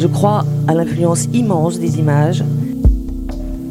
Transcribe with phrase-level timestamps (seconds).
[0.00, 2.42] Je crois à l'influence immense des images.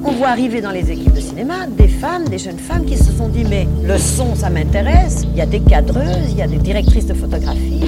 [0.05, 3.11] On voit arriver dans les équipes de cinéma des femmes, des jeunes femmes qui se
[3.11, 6.47] sont dit mais le son ça m'intéresse, il y a des cadreuses, il y a
[6.47, 7.81] des directrices de photographie.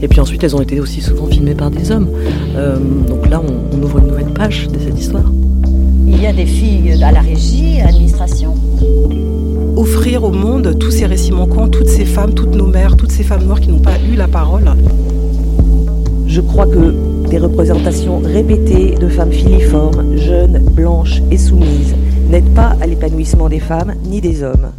[0.00, 2.08] Et puis ensuite, elles ont été aussi souvent filmées par des hommes.
[2.54, 5.24] Euh, donc là, on, on ouvre une nouvelle page de cette histoire.
[6.06, 8.54] Il y a des filles à la régie, à l'administration.
[9.76, 13.24] Offrir au monde tous ces récits manquants, toutes ces femmes, toutes nos mères, toutes ces
[13.24, 14.70] femmes noires qui n'ont pas eu la parole.
[16.36, 21.94] Je crois que des représentations répétées de femmes filiformes, jeunes, blanches et soumises
[22.28, 24.74] n'aident pas à l'épanouissement des femmes ni des hommes.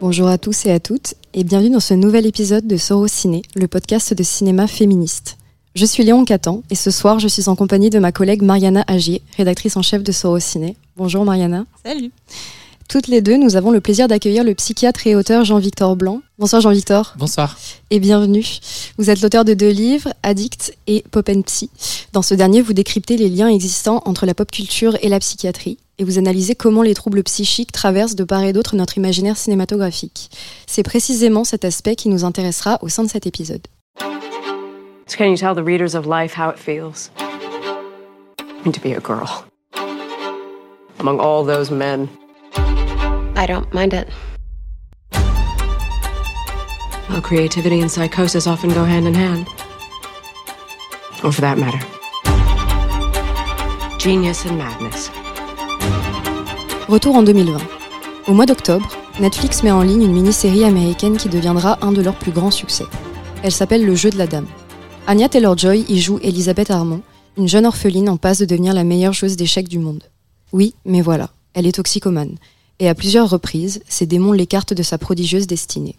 [0.00, 3.42] Bonjour à tous et à toutes et bienvenue dans ce nouvel épisode de Soro Ciné,
[3.56, 5.38] le podcast de cinéma féministe.
[5.74, 8.84] Je suis Léon Catan et ce soir je suis en compagnie de ma collègue Mariana
[8.86, 10.76] Agier, rédactrice en chef de Soro Ciné.
[10.96, 11.64] Bonjour Mariana.
[11.84, 12.12] Salut.
[12.88, 16.22] Toutes les deux, nous avons le plaisir d'accueillir le psychiatre et auteur Jean-Victor Blanc.
[16.38, 17.12] Bonsoir Jean-Victor.
[17.18, 17.58] Bonsoir.
[17.90, 18.46] Et bienvenue.
[18.96, 21.68] Vous êtes l'auteur de deux livres, Addict et Pop and Psy.
[22.14, 25.76] Dans ce dernier, vous décryptez les liens existants entre la pop culture et la psychiatrie
[25.98, 30.30] et vous analysez comment les troubles psychiques traversent de part et d'autre notre imaginaire cinématographique.
[30.66, 33.66] C'est précisément cet aspect qui nous intéressera au sein de cet épisode.
[35.06, 37.10] So can you tell the readers of life how it feels?
[38.64, 39.44] To be a girl.
[41.00, 42.08] Among all those men.
[43.38, 44.08] I don't mind it.
[47.08, 49.46] Well, creativity and psychosis often go hand in hand.
[51.22, 51.78] Or for that matter,
[54.00, 55.12] genius and madness.
[56.88, 57.60] Retour en 2020.
[58.26, 58.88] Au mois d'octobre,
[59.20, 62.86] Netflix met en ligne une mini-série américaine qui deviendra un de leurs plus grands succès.
[63.44, 64.48] Elle s'appelle Le jeu de la dame.
[65.06, 67.02] Anya Taylor-Joy y joue Elisabeth Armand,
[67.36, 70.02] une jeune orpheline en passe de devenir la meilleure joueuse d'échecs du monde.
[70.52, 72.34] Oui, mais voilà, elle est toxicomane.
[72.80, 75.96] Et à plusieurs reprises, ses démons l'écartent de sa prodigieuse destinée.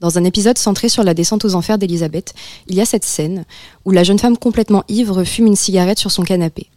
[0.00, 2.34] Dans un épisode centré sur la descente aux enfers d'Elisabeth,
[2.68, 3.44] il y a cette scène
[3.84, 6.68] où la jeune femme complètement ivre fume une cigarette sur son canapé.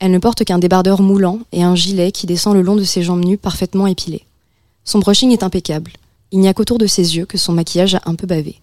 [0.00, 3.02] Elle ne porte qu'un débardeur moulant et un gilet qui descend le long de ses
[3.02, 4.26] jambes nues parfaitement épilées.
[4.84, 5.92] Son brushing est impeccable.
[6.30, 8.60] Il n'y a qu'autour de ses yeux que son maquillage a un peu bavé.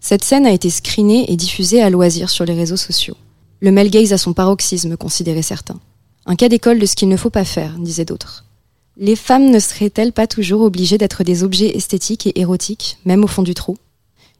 [0.00, 3.16] Cette scène a été screenée et diffusée à loisir sur les réseaux sociaux.
[3.60, 5.80] Le male gaze son paroxysme, considéraient certains.
[6.26, 8.45] Un cas d'école de ce qu'il ne faut pas faire, disaient d'autres.
[8.98, 13.26] Les femmes ne seraient-elles pas toujours obligées d'être des objets esthétiques et érotiques, même au
[13.26, 13.76] fond du trou?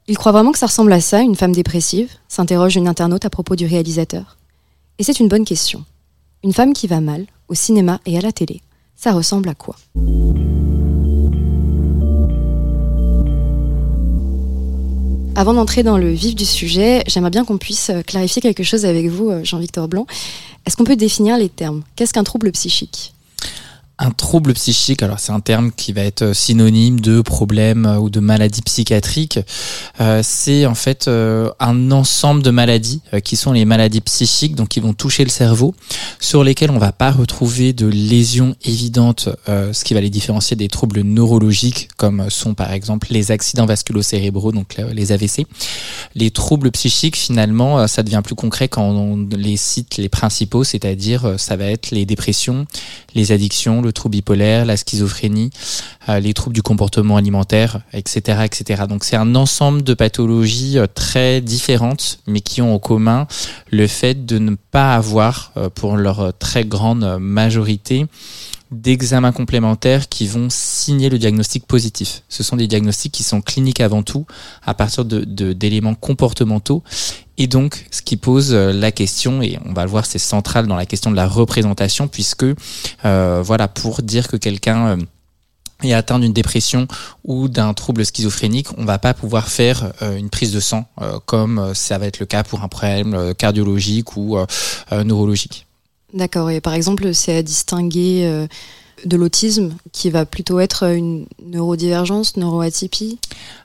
[0.08, 2.10] Il croit vraiment que ça ressemble à ça, une femme dépressive?
[2.26, 4.38] s'interroge une internaute à propos du réalisateur.
[4.98, 5.84] Et c'est une bonne question.
[6.42, 8.62] Une femme qui va mal, au cinéma et à la télé,
[8.96, 9.76] ça ressemble à quoi?
[15.34, 19.08] Avant d'entrer dans le vif du sujet, j'aimerais bien qu'on puisse clarifier quelque chose avec
[19.08, 20.06] vous, Jean-Victor Blanc.
[20.64, 21.82] Est-ce qu'on peut définir les termes?
[21.94, 23.12] Qu'est-ce qu'un trouble psychique?
[23.98, 28.20] Un trouble psychique, alors c'est un terme qui va être synonyme de problème ou de
[28.20, 29.38] maladie psychiatrique.
[30.00, 34.54] Euh, c'est en fait euh, un ensemble de maladies euh, qui sont les maladies psychiques,
[34.54, 35.74] donc qui vont toucher le cerveau,
[36.20, 40.68] sur lesquelles on va pas retrouver de lésions évidentes, ce qui va les différencier des
[40.68, 45.46] troubles neurologiques, comme sont par exemple les accidents vasculo-cérébraux, donc les AVC.
[46.14, 51.34] Les troubles psychiques, finalement, ça devient plus concret quand on les cite les principaux, c'est-à-dire
[51.38, 52.66] ça va être les dépressions,
[53.14, 55.50] les addictions, le trouble bipolaire, la schizophrénie,
[56.08, 58.84] euh, les troubles du comportement alimentaire, etc., etc.
[58.88, 63.26] Donc c'est un ensemble de pathologies euh, très différentes, mais qui ont en commun
[63.70, 68.06] le fait de ne pas avoir, euh, pour leur très grande majorité,
[68.70, 72.22] d'examens complémentaires qui vont signer le diagnostic positif.
[72.28, 74.26] Ce sont des diagnostics qui sont cliniques avant tout,
[74.64, 76.82] à partir de d'éléments comportementaux.
[77.38, 80.66] Et donc, ce qui pose euh, la question, et on va le voir, c'est central
[80.66, 82.46] dans la question de la représentation, puisque,
[83.04, 84.86] euh, voilà, pour dire que quelqu'un...
[84.88, 84.96] Euh,
[85.82, 86.88] est atteint d'une dépression
[87.22, 90.88] ou d'un trouble schizophrénique, on va pas pouvoir faire une prise de sang
[91.26, 94.38] comme ça va être le cas pour un problème cardiologique ou
[94.90, 95.65] neurologique.
[96.16, 96.50] D'accord.
[96.50, 98.48] Et par exemple, c'est à distinguer
[99.04, 103.18] de l'autisme, qui va plutôt être une neurodivergence, neuroatypie?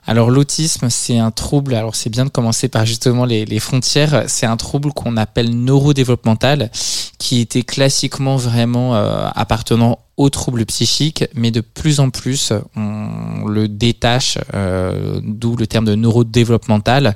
[0.06, 4.24] Alors l'autisme, c'est un trouble, alors c'est bien de commencer par justement les, les frontières,
[4.26, 6.70] c'est un trouble qu'on appelle neurodéveloppemental,
[7.18, 9.98] qui était classiquement vraiment euh, appartenant
[10.30, 15.94] troubles psychiques, mais de plus en plus, on le détache, euh, d'où le terme de
[15.94, 17.14] neurodéveloppemental,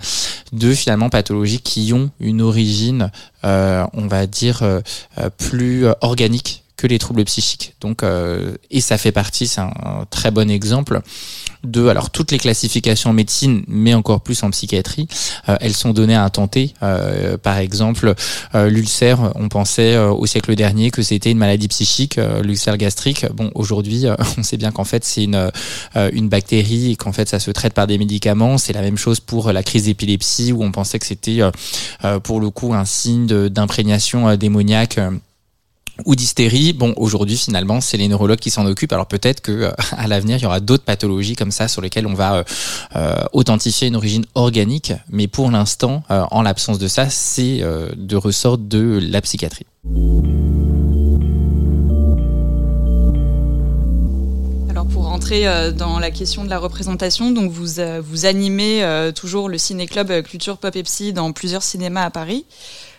[0.53, 3.11] de finalement pathologies qui ont une origine,
[3.45, 4.63] euh, on va dire,
[5.39, 7.75] plus organique que les troubles psychiques.
[7.81, 11.01] Donc, euh, et ça fait partie, c'est un, très bon exemple
[11.65, 15.09] de, alors toutes les classifications en médecine, mais encore plus en psychiatrie,
[15.49, 16.75] euh, elles sont données à tenter.
[16.83, 18.15] Euh, par exemple,
[18.55, 23.27] l'ulcère, on pensait au siècle dernier que c'était une maladie psychique, l'ulcère gastrique.
[23.33, 24.05] Bon, aujourd'hui,
[24.39, 25.51] on sait bien qu'en fait c'est une
[26.13, 28.59] une bactérie et qu'en fait ça se traite par des médicaments.
[28.59, 31.41] C'est la même chose pour la crise d'épilepsie où on pensait que c'était
[32.23, 34.99] pour le coup un signe d'imprégnation démoniaque
[36.05, 36.73] ou d'hystérie.
[36.73, 38.93] Bon, aujourd'hui, finalement, c'est les neurologues qui s'en occupent.
[38.93, 42.07] Alors peut-être que euh, à l'avenir, il y aura d'autres pathologies comme ça sur lesquelles
[42.07, 42.45] on va euh,
[42.97, 44.93] euh, authentifier une origine organique.
[45.11, 49.67] Mais pour l'instant, en l'absence de ça, c'est de ressort de la psychiatrie.
[54.69, 59.59] Alors pour rentrer dans la question de la représentation, donc vous vous animez toujours le
[59.59, 62.45] ciné club Culture Pop et dans plusieurs cinémas à Paris.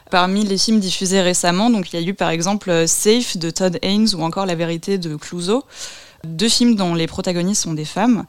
[0.09, 3.49] Parmi les films diffusés récemment, donc il y a eu par exemple euh, Safe de
[3.49, 5.65] Todd Haynes ou encore La vérité de Clouseau,
[6.23, 8.25] deux films dont les protagonistes sont des femmes.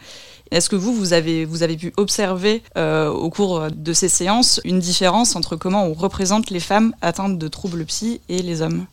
[0.51, 4.61] Est-ce que vous, vous avez, vous avez pu observer euh, au cours de ces séances
[4.65, 8.87] une différence entre comment on représente les femmes atteintes de troubles psy et les hommes?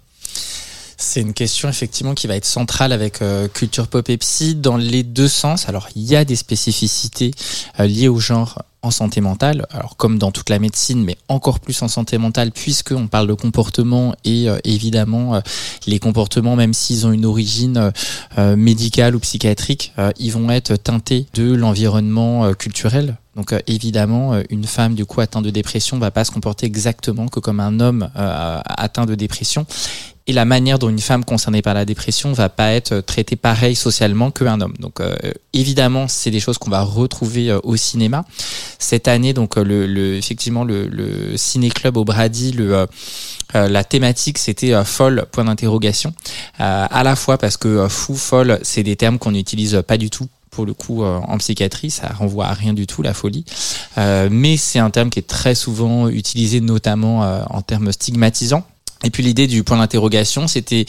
[0.98, 4.78] C'est une question effectivement qui va être centrale avec euh, culture pop et psy dans
[4.78, 5.68] les deux sens.
[5.70, 7.32] Alors il y a des spécificités
[7.80, 11.82] liées au genre en santé mentale, alors comme dans toute la médecine, mais encore plus
[11.82, 15.40] en santé mentale, puisqu'on parle de comportement et euh, évidemment euh,
[15.88, 17.92] les comportements, même s'ils ont une origine
[18.38, 23.18] euh, médicale ou psychiatrique, ils vont être teintés de l'environnement culturel.
[23.36, 27.40] Donc évidemment, une femme du coup atteinte de dépression va pas se comporter exactement que
[27.40, 29.66] comme un homme atteint de dépression
[30.28, 33.76] et la manière dont une femme concernée par la dépression va pas être traitée pareil
[33.76, 34.74] socialement qu'un homme.
[34.80, 35.16] Donc euh,
[35.54, 38.26] évidemment, c'est des choses qu'on va retrouver euh, au cinéma.
[38.80, 42.88] Cette année, donc euh, le, le effectivement le, le ciné club au Brady, le
[43.54, 46.14] la thématique c'était folle point d'interrogation.
[46.60, 50.28] à la fois parce que fou, folle, c'est des termes qu'on n'utilise pas du tout
[50.50, 53.46] pour le coup en psychiatrie, ça renvoie à rien du tout la folie.
[53.98, 58.66] Euh, mais c'est un terme qui est très souvent utilisé notamment en termes stigmatisants.
[59.06, 60.86] Et puis l'idée du point d'interrogation, c'était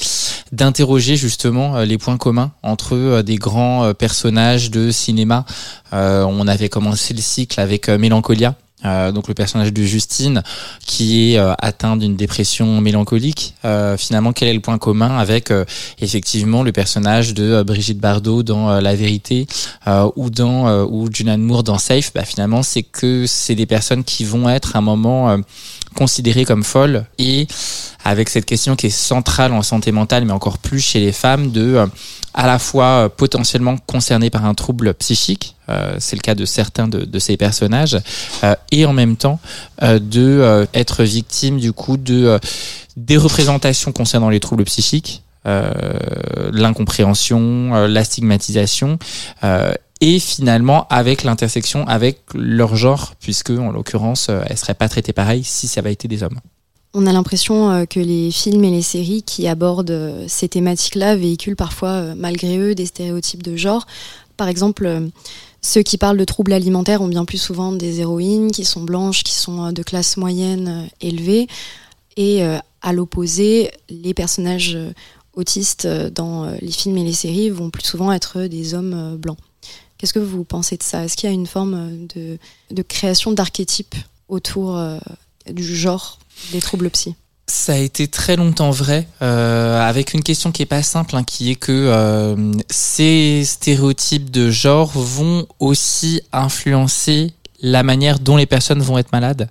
[0.50, 5.44] d'interroger justement euh, les points communs entre euh, des grands euh, personnages de cinéma.
[5.92, 8.54] on avait commencé le cycle avec Mélancolia,
[8.84, 10.42] donc le personnage de Justine
[10.84, 13.54] qui est atteint d'une dépression mélancolique.
[13.96, 15.52] finalement, quel est le point commun avec
[16.00, 19.46] effectivement le personnage de Brigitte Bardot dans La Vérité
[20.16, 22.12] ou dans ou Julianne Moore dans Safe?
[22.14, 25.38] Bah, Finalement, c'est que c'est des personnes qui vont être à un moment
[25.96, 27.48] considérées comme folles et
[28.06, 31.50] avec cette question qui est centrale en santé mentale, mais encore plus chez les femmes,
[31.50, 31.86] de euh,
[32.34, 36.44] à la fois euh, potentiellement concernées par un trouble psychique, euh, c'est le cas de
[36.44, 37.98] certains de, ces personnages,
[38.70, 39.40] et en même temps
[39.82, 42.38] de être victime du coup de
[42.96, 49.00] des représentations concernant les troubles psychiques, l'incompréhension, la stigmatisation
[50.00, 55.42] et finalement avec l'intersection avec leur genre, puisque en l'occurrence, elles seraient pas traitées pareil
[55.42, 56.38] si ça avait été des hommes.
[56.94, 61.16] On a l'impression euh, que les films et les séries qui abordent euh, ces thématiques-là
[61.16, 63.86] véhiculent parfois, euh, malgré eux, des stéréotypes de genre.
[64.36, 65.10] Par exemple,
[65.62, 69.24] ceux qui parlent de troubles alimentaires ont bien plus souvent des héroïnes qui sont blanches,
[69.24, 71.46] qui sont de classe moyenne élevée.
[72.18, 72.42] Et
[72.82, 74.76] à l'opposé, les personnages
[75.32, 79.38] autistes dans les films et les séries vont plus souvent être des hommes blancs.
[79.96, 81.02] Qu'est-ce que vous pensez de ça?
[81.02, 82.36] Est-ce qu'il y a une forme de,
[82.70, 83.96] de création d'archétypes
[84.28, 84.78] autour
[85.52, 86.18] du genre
[86.52, 87.14] des troubles psy
[87.48, 91.22] ça a été très longtemps vrai, euh, avec une question qui est pas simple, hein,
[91.22, 98.46] qui est que euh, ces stéréotypes de genre vont aussi influencer la manière dont les
[98.46, 99.48] personnes vont être malades.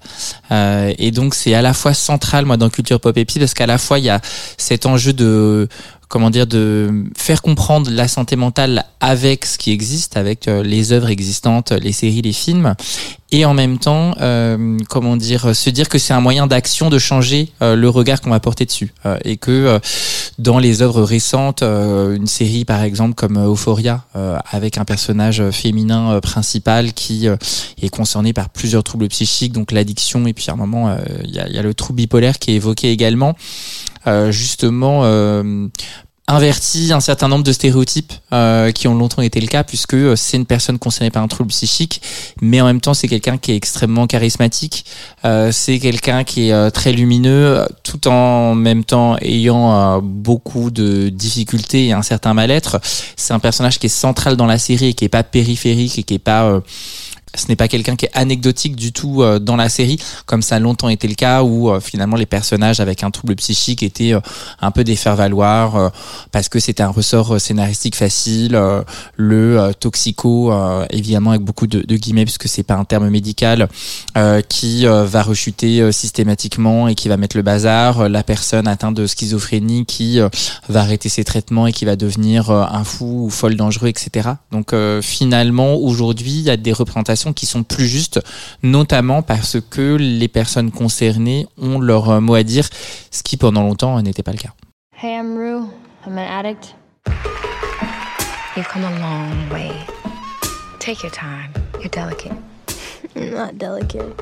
[0.52, 3.54] Euh, et donc c'est à la fois central moi dans culture pop et psy parce
[3.54, 4.22] qu'à la fois il y a
[4.58, 5.68] cet enjeu de
[6.08, 10.92] comment dire de faire comprendre la santé mentale avec ce qui existe, avec euh, les
[10.92, 12.76] œuvres existantes, les séries, les films,
[13.32, 17.00] et en même temps, euh, comment dire, se dire que c'est un moyen d'action de
[17.00, 19.80] changer euh, le regard qu'on va porter dessus, et que
[20.38, 24.06] dans les œuvres récentes, une série par exemple comme Euphoria,
[24.52, 30.34] avec un personnage féminin principal qui est concerné par plusieurs troubles psychiques, donc l'addiction, et
[30.34, 32.92] puis à un moment il y a, y, a, le trouble bipolaire qui est évoqué
[32.92, 33.36] également.
[34.30, 35.04] justement
[36.28, 40.16] inverti un certain nombre de stéréotypes euh, qui ont longtemps été le cas puisque euh,
[40.16, 42.02] c'est une personne concernée par un trouble psychique
[42.42, 44.86] mais en même temps c'est quelqu'un qui est extrêmement charismatique
[45.24, 51.88] euh, c'est quelqu'un qui est très lumineux tout en même temps ayant beaucoup de difficultés
[51.88, 52.80] et un certain mal-être.
[53.16, 56.04] C'est un personnage qui est central dans la série et qui est pas périphérique et
[56.04, 56.62] qui est pas
[57.36, 60.56] ce n'est pas quelqu'un qui est anecdotique du tout euh, dans la série, comme ça
[60.56, 64.14] a longtemps été le cas, où euh, finalement les personnages avec un trouble psychique étaient
[64.14, 64.20] euh,
[64.62, 65.92] un peu des faire-valoir
[66.32, 68.60] parce que c'était un ressort scénaristique facile.
[69.16, 70.54] le toxico,
[70.90, 73.68] évidemment avec beaucoup de, de guillemets, puisque c'est pas un terme médical,
[74.50, 78.10] qui va rechuter systématiquement et qui va mettre le bazar.
[78.10, 80.20] La personne atteinte de schizophrénie qui
[80.70, 84.30] va arrêter ses traitements et qui va devenir un fou ou folle dangereux, etc.
[84.52, 88.20] Donc finalement, aujourd'hui, il y a des représentations qui sont plus justes,
[88.64, 92.68] notamment parce que les personnes concernées ont leur euh, mot à dire,
[93.12, 94.54] ce qui pendant longtemps n'était pas le cas.
[95.02, 95.68] Hey, I'm Rue.
[96.06, 96.76] I'm an addict.
[98.56, 99.72] You've come a long way.
[100.80, 101.52] Take your time.
[101.80, 102.38] You're delicate.
[103.16, 104.14] Not delicate.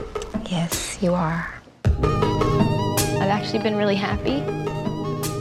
[0.50, 1.48] Yes, you are.
[1.94, 4.42] I've actually been really happy.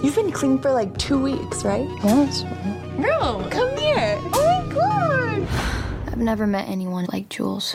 [0.02, 1.88] You've been clean for like two weeks, right?
[2.04, 2.45] Yes.
[2.97, 4.19] Bro, come here.
[4.35, 5.81] Oh my god.
[6.12, 7.75] I've never met anyone like Jules.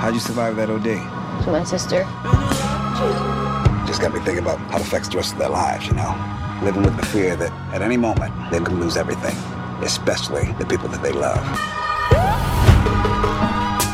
[0.00, 0.82] How'd you survive that OD?
[1.44, 2.02] To my sister.
[3.86, 6.12] Just got me thinking about how it affects the rest of their lives, you know?
[6.64, 9.36] Living with the fear that at any moment they could lose everything,
[9.84, 11.38] especially the people that they love.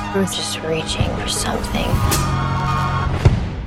[0.06, 1.90] I was just reaching for something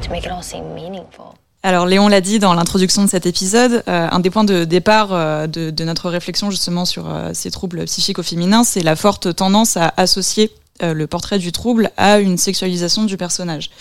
[0.02, 1.38] to make it all seem meaningful.
[1.68, 5.10] Alors Léon l'a dit dans l'introduction de cet épisode, euh, un des points de départ
[5.12, 9.36] euh, de, notre réflexion justement sur euh, ces troubles psychiques au féminin, c'est la forte
[9.36, 10.50] tendance à associer
[10.82, 13.72] le portrait du trouble à une sexualisation du personnage,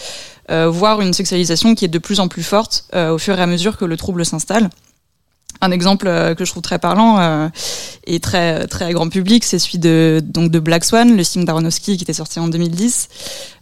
[0.48, 3.76] voire une sexualisation qui est de plus en plus forte au fur et à mesure
[3.76, 4.70] que le trouble s'installe.
[5.60, 7.50] Un exemple que je trouve très parlant
[8.06, 12.12] et très grand public, c'est celui de donc Black Swan, le film d'Aronofsky qui était
[12.12, 13.08] sorti en 2010,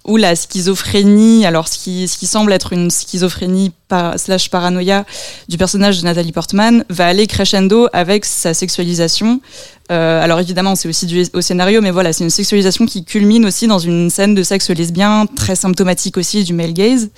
[0.07, 5.05] où la schizophrénie, alors ce qui, ce qui semble être une schizophrénie par, slash paranoïa
[5.49, 9.41] du personnage de Nathalie Portman, va aller crescendo avec sa sexualisation.
[9.91, 13.47] Euh, alors évidemment, c'est aussi dû au scénario, mais voilà, c'est une sexualisation qui culmine
[13.47, 17.11] aussi dans une scène de sexe lesbien, très symptomatique aussi du male gaze.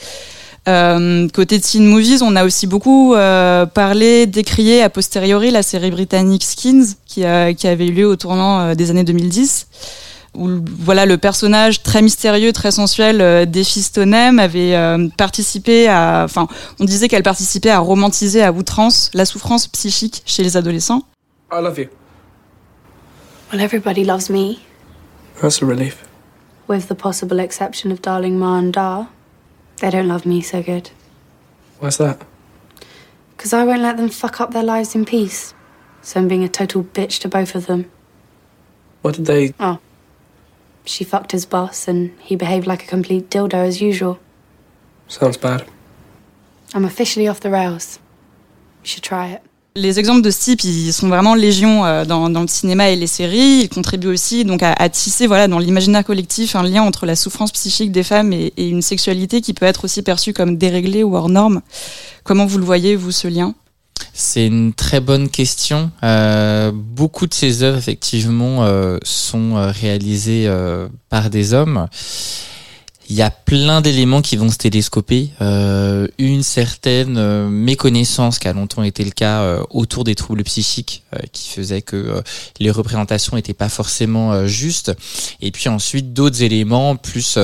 [0.69, 5.91] Euh, côté teen movies, on a aussi beaucoup euh, parlé, décrié a posteriori la série
[5.93, 7.23] britannique Skins, qui,
[7.57, 9.69] qui avait eu lieu au tournant euh, des années 2010
[10.37, 16.47] où voilà le personnage très mystérieux, très sensuel euh, d'Ephistonem avait euh, participé à, enfin,
[16.79, 21.03] on disait qu'elle participait à romantiser à outrance la souffrance psychique chez les adolescents.
[21.53, 21.87] I love you.
[23.53, 24.59] Well, everybody loves me.
[25.41, 26.05] That's a relief.
[26.69, 29.07] With the possible exception of Darling Ma and Da,
[29.79, 30.91] they don't love me so good.
[31.79, 32.23] Why's that?
[33.37, 35.55] Because I won't let them fuck up their lives in peace.
[36.03, 37.91] So I'm being a total bitch to both of them.
[39.03, 39.55] What did they?
[39.61, 39.79] Oh,
[40.85, 44.19] she fucked his boss and he behaved like a complete dildo as usual.
[45.09, 45.69] Sounds bad.
[46.75, 47.99] I'm officially off the rails.
[48.83, 49.43] You should try it.
[49.77, 53.07] Les exemples de ce type, ils sont vraiment légion euh, dans, le cinéma et les
[53.07, 53.61] séries.
[53.65, 57.53] Ils contribuent aussi donc à, tisser, voilà, dans l'imaginaire collectif, un lien entre la souffrance
[57.53, 61.29] psychique des femmes et, une sexualité qui peut être aussi perçue comme déréglée ou hors
[61.29, 61.61] norme.
[62.25, 63.55] Comment vous le voyez, vous, ce lien?
[64.15, 65.91] C'est une très bonne question.
[66.03, 70.51] Euh, beaucoup de ces œuvres, effectivement, euh, sont réalisées
[71.11, 71.87] par des hommes.
[73.09, 75.31] Il y a plein d'éléments qui vont se télescoper.
[75.41, 80.43] Euh, une certaine euh, méconnaissance qui a longtemps été le cas euh, autour des troubles
[80.43, 82.21] psychiques, euh, qui faisait que euh,
[82.59, 84.93] les représentations n'étaient pas forcément justes.
[85.41, 87.39] Et puis ensuite d'autres éléments plus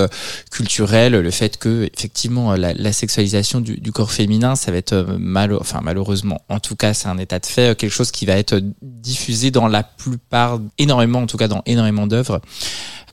[0.50, 5.16] culturels, le fait que effectivement la, la sexualisation du, du, corps féminin, ça va être
[5.18, 8.34] mal, enfin malheureusement, en tout cas c'est un état de fait, quelque chose qui va
[8.34, 12.40] être diffusé dans la plupart, énormément en tout cas dans énormément d'œuvres.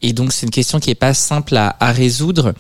[0.02, 2.54] Et donc c'est une question qui est pas simple à résoudre.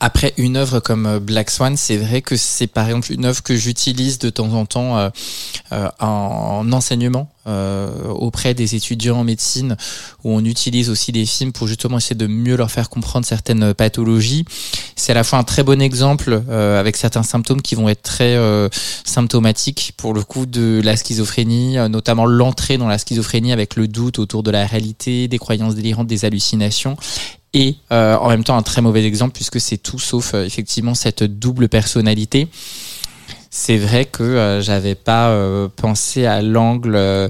[0.00, 3.42] Après une œuvre comme euh, Black Swan, c'est vrai que c'est par exemple une œuvre
[3.42, 5.10] que j'utilise de temps en temps euh,
[5.72, 9.78] euh, en enseignement euh, auprès des étudiants en médecine,
[10.22, 13.72] où on utilise aussi des films pour justement essayer de mieux leur faire comprendre certaines
[13.72, 14.44] pathologies.
[14.96, 18.02] C'est à la fois un très bon exemple euh, avec certains symptômes qui vont être
[18.02, 18.68] très euh,
[19.04, 24.18] symptomatiques pour le coup de la schizophrénie, notamment l'entrée dans la schizophrénie avec le doute
[24.18, 26.98] autour de la réalité, des croyances délirantes, des hallucinations
[27.54, 30.94] et euh, en même temps un très mauvais exemple puisque c'est tout sauf euh, effectivement
[30.94, 32.48] cette double personnalité.
[33.50, 37.28] C'est vrai que euh, j'avais pas euh, pensé à l'angle euh,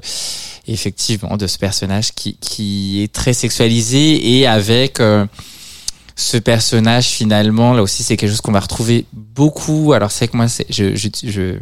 [0.66, 5.00] effectivement de ce personnage qui, qui est très sexualisé et avec
[6.16, 9.92] ce personnage finalement là aussi c'est quelque chose qu'on va retrouver beaucoup.
[9.92, 11.58] Alors c'est que moi c'est je je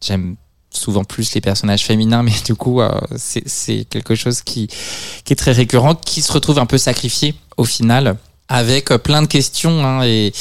[0.00, 0.36] j'aime
[0.72, 4.68] souvent plus les personnages féminins, mais du coup, euh, c'est quelque chose qui,
[5.30, 8.16] est très récurrent, qui se retrouve un peu sacrifié au final
[8.48, 10.32] avec plein de questions hein, et,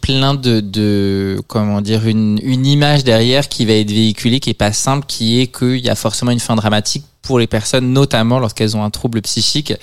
[0.00, 4.72] plein de, de comment dire une image derrière qui va être véhiculée qui est pas
[4.72, 8.74] simple qui est qu'il y a forcément une fin dramatique pour les personnes, notamment lorsqu'elles
[8.74, 9.74] ont un trouble psychique,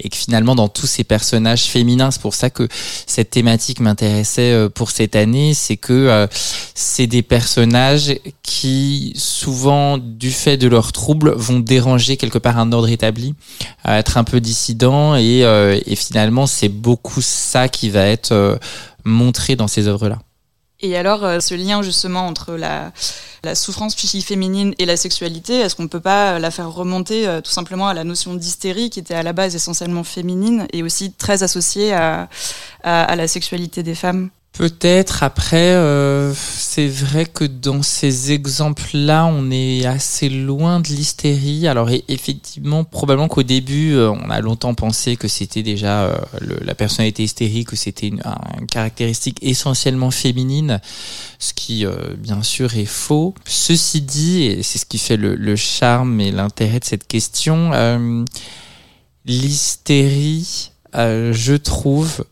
[0.00, 2.66] et que finalement dans tous ces personnages féminins, c'est pour ça que
[3.06, 6.26] cette thématique m'intéressait euh, pour cette année, c'est que euh,
[6.74, 12.72] c'est des personnages qui souvent, du fait de leurs troubles, vont déranger quelque part un
[12.72, 13.34] ordre établi,
[13.84, 18.58] être un peu dissident, et, euh, et finalement c'est beaucoup ça qui va être
[19.04, 20.25] montré dans ces œuvres-là.
[20.80, 22.92] Et alors, ce lien justement entre la,
[23.46, 27.26] la souffrance psychique féminine et la sexualité, est-ce qu'on ne peut pas la faire remonter
[27.26, 30.82] euh, tout simplement à la notion d'hystérie qui était à la base essentiellement féminine et
[30.82, 32.28] aussi très associée à,
[32.82, 34.30] à la sexualité des femmes?
[34.56, 35.22] Peut-être.
[35.22, 41.68] Après, euh, c'est vrai que dans ces exemples-là, on est assez loin de l'hystérie.
[41.68, 46.16] Alors effectivement, probablement qu'au début, euh, on a longtemps pensé que c'était déjà euh,
[46.62, 48.22] la personnalité hystérique, que c'était une,
[48.70, 50.80] caractéristique essentiellement féminine,
[51.38, 51.84] ce qui
[52.16, 53.34] bien sûr est faux.
[53.44, 57.72] Ceci dit, et c'est ce qui fait le, le charme et l'intérêt de cette question,
[59.26, 62.24] l'hystérie, je trouve,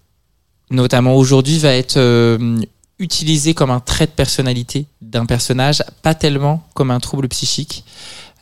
[0.71, 2.59] notamment aujourd'hui, va être euh,
[2.99, 7.85] utilisé comme un trait de personnalité d'un personnage, pas tellement comme un trouble psychique.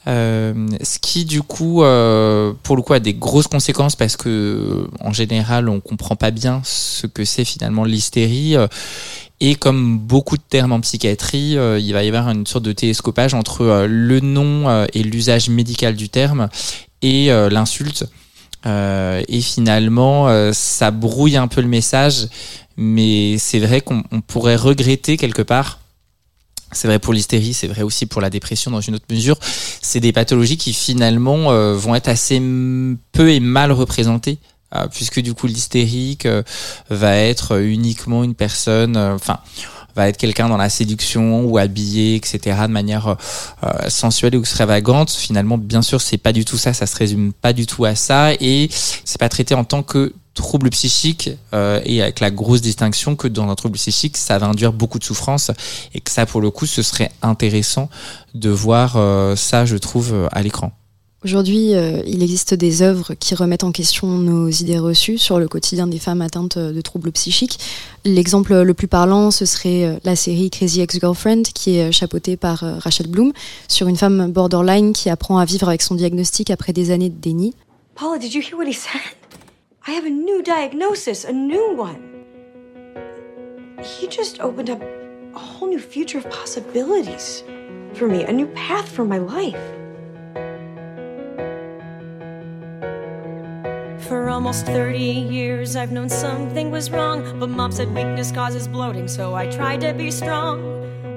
[0.08, 4.88] Euh, ce qui du coup, euh, pour le coup, a des grosses conséquences parce que
[5.00, 8.56] en général, on comprend pas bien ce que c'est finalement l'hystérie.
[9.40, 13.34] Et comme beaucoup de termes en psychiatrie, il va y avoir une sorte de télescopage
[13.34, 16.48] entre le nom et l'usage médical du terme
[17.02, 18.06] et l'insulte.
[18.66, 22.28] Euh, et finalement, euh, ça brouille un peu le message,
[22.76, 25.80] mais c'est vrai qu'on pourrait regretter quelque part.
[26.70, 29.38] C'est vrai pour l'hystérie, c'est vrai aussi pour la dépression dans une autre mesure.
[29.82, 32.40] C'est des pathologies qui finalement euh, vont être assez
[33.12, 34.38] peu et mal représentées
[34.90, 36.26] puisque du coup l'hystérique
[36.88, 39.38] va être uniquement une personne, enfin
[39.94, 43.14] va être quelqu'un dans la séduction ou habillé, etc., de manière euh,
[43.64, 45.10] euh, sensuelle ou extravagante.
[45.10, 46.72] Finalement, bien sûr, c'est pas du tout ça.
[46.72, 48.68] Ça se résume pas du tout à ça, et
[49.04, 53.28] c'est pas traité en tant que trouble psychique euh, et avec la grosse distinction que
[53.28, 55.50] dans un trouble psychique ça va induire beaucoup de souffrance
[55.92, 57.90] et que ça pour le coup ce serait intéressant
[58.32, 58.96] de voir
[59.36, 60.72] ça je trouve à l'écran.
[61.24, 65.46] Aujourd'hui, euh, il existe des œuvres qui remettent en question nos idées reçues sur le
[65.46, 67.60] quotidien des femmes atteintes de troubles psychiques.
[68.04, 72.64] L'exemple le plus parlant, ce serait euh, la série Crazy Ex-Girlfriend, qui est chapeautée par
[72.64, 73.32] euh, Rachel Bloom,
[73.68, 77.20] sur une femme borderline qui apprend à vivre avec son diagnostic après des années de
[77.20, 77.54] déni.
[77.94, 79.00] Paula, did you hear what he said?
[79.86, 82.00] I have a new diagnosis, a new one.
[83.80, 84.82] He just opened up
[85.36, 87.44] a whole new future of possibilities
[87.94, 89.81] for me, a new path for my life.
[94.12, 97.38] For almost 30 years, I've known something was wrong.
[97.40, 100.60] But mom said weakness causes bloating, so I tried to be strong.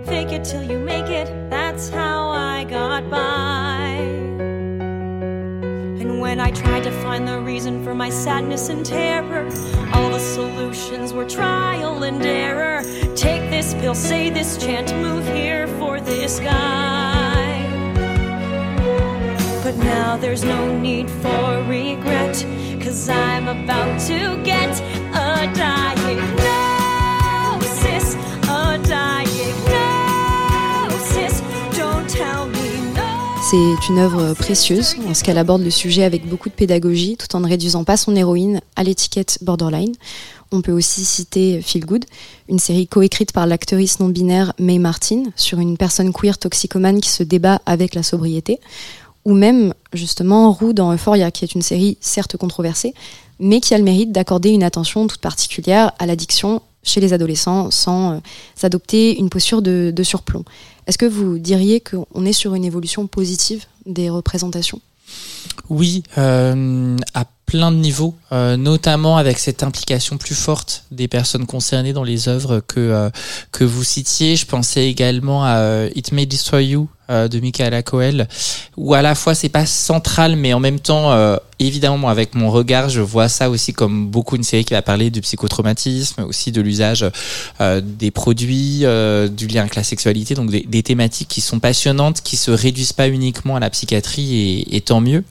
[0.05, 3.97] Fake it till you make it, that's how I got by.
[5.99, 9.45] And when I tried to find the reason for my sadness and terror,
[9.93, 12.81] all the solutions were trial and error.
[13.13, 17.61] Take this pill, say this chant, move here for this guy.
[19.65, 22.45] But now there's no need for regret.
[33.49, 34.95] C'est une œuvre précieuse.
[35.07, 37.97] En ce qu'elle aborde le sujet avec beaucoup de pédagogie tout en ne réduisant pas
[37.97, 39.93] son héroïne à l'étiquette borderline.
[40.51, 42.05] On peut aussi citer Feel Good,
[42.49, 47.09] une série coécrite par l'actrice non binaire May Martin sur une personne queer toxicomane qui
[47.09, 48.59] se débat avec la sobriété
[49.25, 52.93] ou même justement Roux dans Euphoria, qui est une série certes controversée,
[53.39, 57.71] mais qui a le mérite d'accorder une attention toute particulière à l'addiction chez les adolescents
[57.71, 58.19] sans euh,
[58.63, 60.45] adopter une posture de, de surplomb.
[60.87, 64.79] Est-ce que vous diriez qu'on est sur une évolution positive des représentations?
[65.69, 71.45] Oui, euh, à plein de niveaux, euh, notamment avec cette implication plus forte des personnes
[71.45, 73.09] concernées dans les œuvres que euh,
[73.51, 74.35] que vous citiez.
[74.35, 78.27] Je pensais également à euh, It May Destroy You de Michaela Coel,
[78.77, 81.15] où à la fois c'est pas central, mais en même temps,
[81.59, 85.11] évidemment, avec mon regard, je vois ça aussi comme beaucoup une série qui va parler
[85.11, 87.05] du psychotraumatisme, aussi de l'usage
[87.59, 92.37] des produits, du lien avec la sexualité, donc des, des, thématiques qui sont passionnantes, qui
[92.37, 95.23] se réduisent pas uniquement à la psychiatrie, et, et tant mieux.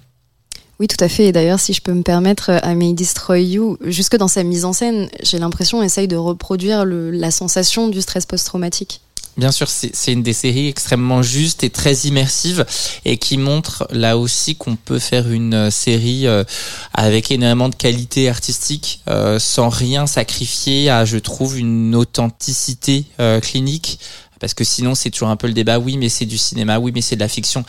[0.80, 1.26] Oui, tout à fait.
[1.26, 4.42] Et d'ailleurs, si je peux me permettre, I euh, May Destroy You, jusque dans sa
[4.42, 9.00] mise en scène, j'ai l'impression essaye de reproduire la sensation du stress post-traumatique.
[9.37, 12.64] Bien sûr, c'est une des séries extrêmement juste et très immersive
[13.04, 16.44] et qui montre là aussi qu'on peut faire une série euh,
[16.92, 23.40] avec énormément de qualité artistique euh, sans rien sacrifier à, je trouve, une authenticité euh,
[23.40, 23.98] clinique.
[24.38, 25.80] Parce que sinon, c'est toujours un peu le débat.
[25.80, 26.78] Oui, mais c'est du cinéma.
[26.78, 27.64] Oui, mais c'est de la fiction.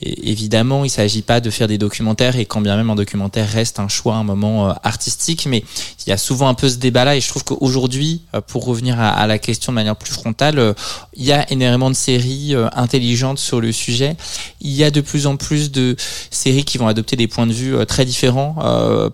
[0.00, 3.80] Évidemment, il s'agit pas de faire des documentaires et quand bien même un documentaire reste
[3.80, 5.64] un choix, un moment euh, artistique, mais
[6.06, 9.00] il y a souvent un peu ce débat-là et je trouve qu'aujourd'hui, euh, pour revenir
[9.00, 10.72] à, la question de manière plus frontale, euh,
[11.14, 14.16] il y a énormément de séries intelligentes sur le sujet.
[14.60, 15.96] Il y a de plus en plus de
[16.30, 18.54] séries qui vont adopter des points de vue très différents,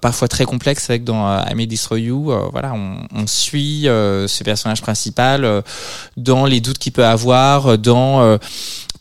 [0.03, 5.63] parfois très complexes, avec dans I Destroy You, voilà, on suit ce personnage principal
[6.19, 8.39] dans les doutes qu'il peut avoir, dans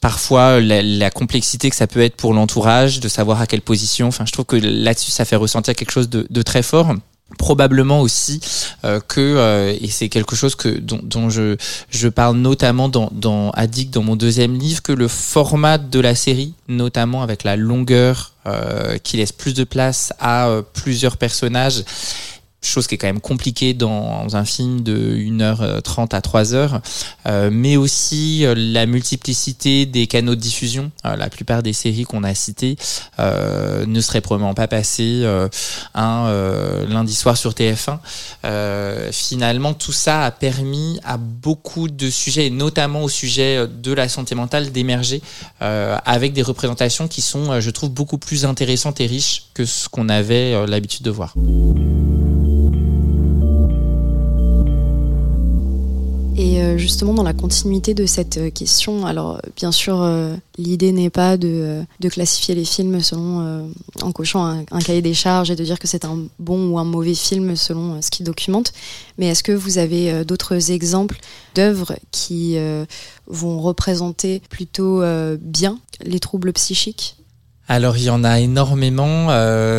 [0.03, 4.09] parfois la, complexité que ça peut être pour l'entourage, de savoir à quelle position.
[4.09, 6.93] Enfin, je trouve que là-dessus, ça fait ressentir quelque chose de, très fort
[7.39, 8.39] probablement aussi
[8.85, 14.03] euh, que euh, et c'est quelque chose dont, je parle notamment dans dans Addict dans
[14.03, 19.17] mon deuxième livre que le format de la série notamment avec la longueur euh, qui
[19.17, 21.83] laisse plus de place à plusieurs personnages
[22.65, 26.82] chose qui est quand même compliquée dans un film de 1h30 à 3h,
[27.28, 30.91] euh, mais aussi euh, la multiplicité des canaux de diffusion.
[31.06, 32.76] Euh, la plupart des séries qu'on a citées
[33.19, 35.23] ne seraient probablement pas passées
[35.93, 37.99] un lundi soir sur TF1.
[39.12, 44.10] finalement, tout ça a permis à beaucoup de sujets, et notamment au sujet de la
[44.10, 45.21] santé mentale, d'émerger
[45.60, 50.10] avec des représentations qui sont, je trouve, beaucoup plus intéressantes et riches que ce qu'on
[50.10, 51.34] avait l'habitude de voir.
[56.43, 60.91] Et euh, justement, dans la continuité de cette euh, question, alors bien sûr, euh, l'idée
[60.91, 65.63] n'est pas de, classifier les films selon en cochant un, cahier des charges et de
[65.63, 68.73] dire que c'est un bon ou un mauvais film selon ce qu'il documente.
[69.17, 71.17] Mais est-ce que vous avez d'autres exemples
[71.56, 72.58] d'œuvres qui
[73.25, 75.01] vont représenter plutôt
[75.39, 77.15] bien les troubles psychiques?
[77.69, 79.29] Alors il y en a énormément,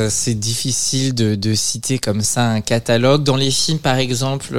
[0.08, 3.22] c'est difficile de, citer comme ça un catalogue.
[3.22, 4.56] Dans les films par exemple,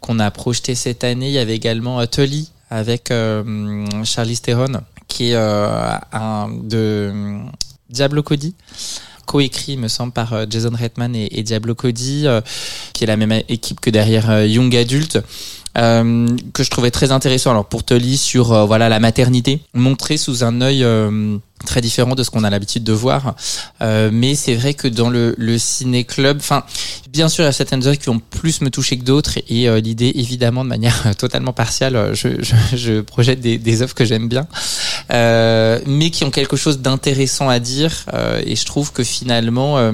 [0.00, 1.28] qu'on a projeté cette année.
[1.28, 7.40] Il y avait également Tully avec euh, Charlie Theron, qui est euh, un de
[7.88, 8.54] Diablo Cody
[9.26, 12.26] coécrit, me semble, par euh, Jason Reitman et, Diablo Cody,
[12.92, 15.22] qui est la même équipe que derrière Young Adult.
[15.78, 17.50] Euh, que je trouvais très intéressant.
[17.50, 22.14] Alors pour Tully sur euh, voilà la maternité, montrée sous un œil euh, très différent
[22.14, 23.34] de ce qu'on a l'habitude de voir.
[23.80, 26.64] mais c'est vrai que dans le, le ciné club, enfin
[27.10, 29.80] bien sûr il y a certaines œuvres qui ont plus me toucher que d'autres et
[29.80, 34.28] l'idée évidemment de manière totalement partiale, je, je, je projette des, des œuvres que j'aime
[34.28, 34.46] bien,
[35.10, 38.06] mais qui ont quelque chose d'intéressant à dire.
[38.44, 39.92] et je trouve que finalement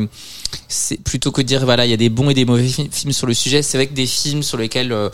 [0.68, 3.12] c'est plutôt que de dire voilà il y a des bons et des mauvais films
[3.12, 5.09] sur le sujet c'est vrai que des films sur lesquels euh,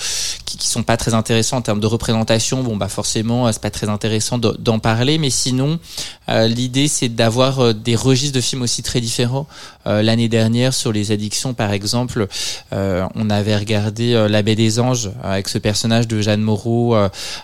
[0.44, 3.62] qui, qui, sont pas très intéressants en termes de représentation bon bah forcément euh, c'est
[3.62, 5.78] pas très intéressant d'en parler mais sinon
[6.28, 9.46] euh, l'idée c'est d'avoir euh, des registres de films aussi très différents
[9.84, 12.28] l'année dernière sur les addictions par exemple
[12.70, 16.94] on avait regardé La Baie des Anges avec ce personnage de Jeanne Moreau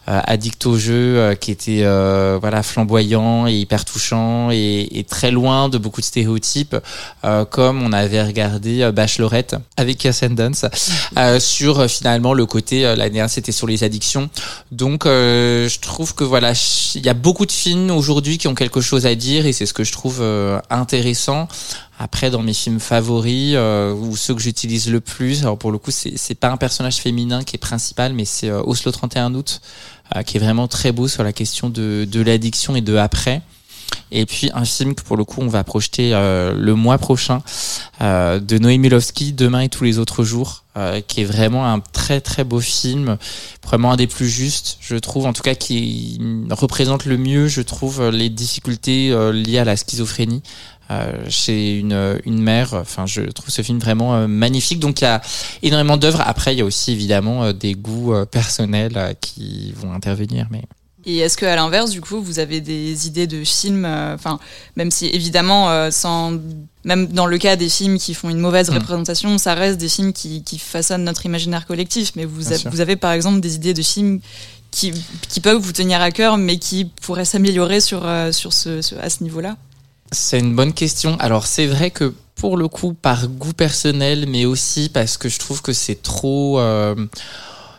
[0.07, 1.83] addict au jeu qui était
[2.41, 6.77] voilà flamboyant et hyper touchant et, et, très loin de beaucoup de stéréotypes
[7.51, 13.31] comme on avait regardé euh, Bachelorette avec euh, sur euh, finalement le côté l'année dernière
[13.31, 14.29] c'était sur les addictions.
[14.73, 16.53] Donc je trouve que voilà,
[16.95, 19.67] il y a beaucoup de films aujourd'hui qui ont quelque chose à dire et c'est
[19.67, 20.23] ce que je trouve
[20.71, 21.49] intéressant.
[21.99, 25.91] Après, dans mes films favoris ou ceux que j'utilise le plus, alors pour le coup,
[25.91, 29.61] c'est pas un personnage féminin qui est principal, mais c'est Oslo 31 août,
[30.27, 33.43] qui est vraiment très beau sur la question de l'addiction et de après.
[34.11, 37.43] Et puis un film que pour le coup on va projeter euh, le mois prochain
[38.01, 41.81] euh, de Noémie Milowski, Demain et tous les autres jours, euh, qui est vraiment un
[41.81, 43.19] très très beau film,
[43.63, 47.61] vraiment un des plus justes, je trouve, en tout cas qui représente le mieux, je
[47.61, 50.43] trouve, les difficultés liées à la schizophrénie.
[51.29, 52.73] chez une, une mère.
[52.73, 54.81] Enfin, je trouve ce film vraiment magnifique.
[54.81, 55.21] Donc, il y a
[55.63, 56.23] énormément d'œuvres.
[56.25, 60.47] Après, il y a aussi évidemment des goûts personnels qui vont intervenir.
[60.51, 60.63] Mais
[61.09, 64.39] et est-ce que à l'inverse, du coup, vous avez des idées de films, euh, enfin,
[64.77, 66.35] même si évidemment, euh, sans,
[66.85, 68.75] même dans le cas des films qui font une mauvaise mm.
[68.75, 72.13] représentation, ça reste des films qui, qui, façonnent notre imaginaire collectif.
[72.15, 74.21] Mais vous, vous avez par exemple des idées de films
[74.71, 74.93] qui,
[75.31, 79.09] qui, peuvent vous tenir à cœur, mais qui pourraient s'améliorer sur, euh, sur ce, à
[79.09, 79.57] ce niveau-là?
[80.13, 81.17] C'est une bonne question.
[81.21, 85.39] Alors c'est vrai que pour le coup, par goût personnel, mais aussi parce que je
[85.39, 86.61] trouve que c'est trop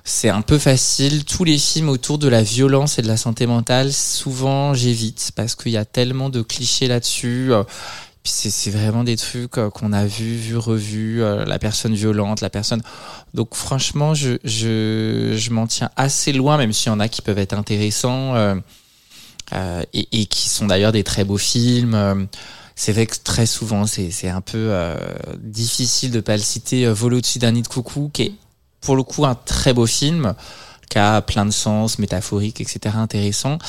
[0.03, 1.25] c'est un peu facile.
[1.25, 5.55] Tous les films autour de la violence et de la santé mentale, souvent j'évite parce
[5.55, 7.51] qu'il y a tellement de clichés là-dessus.
[8.23, 12.81] Puis c'est vraiment des trucs qu'on a vu, vu, revu, la personne violente, la personne.
[13.33, 17.21] Donc franchement, je, je, je m'en tiens assez loin, même s'il y en a qui
[17.21, 22.27] peuvent être intéressants euh, et, qui sont d'ailleurs des très beaux films.
[22.75, 24.73] c'est vrai que très souvent, c'est un peu
[25.39, 26.87] difficile de pas le citer.
[26.87, 28.33] Vol d'un nid de coucou, qui est
[28.81, 30.33] pour le coup un très beau film
[30.89, 32.95] qui a plein de sens métaphoriques, etc.
[32.97, 33.59] intéressant.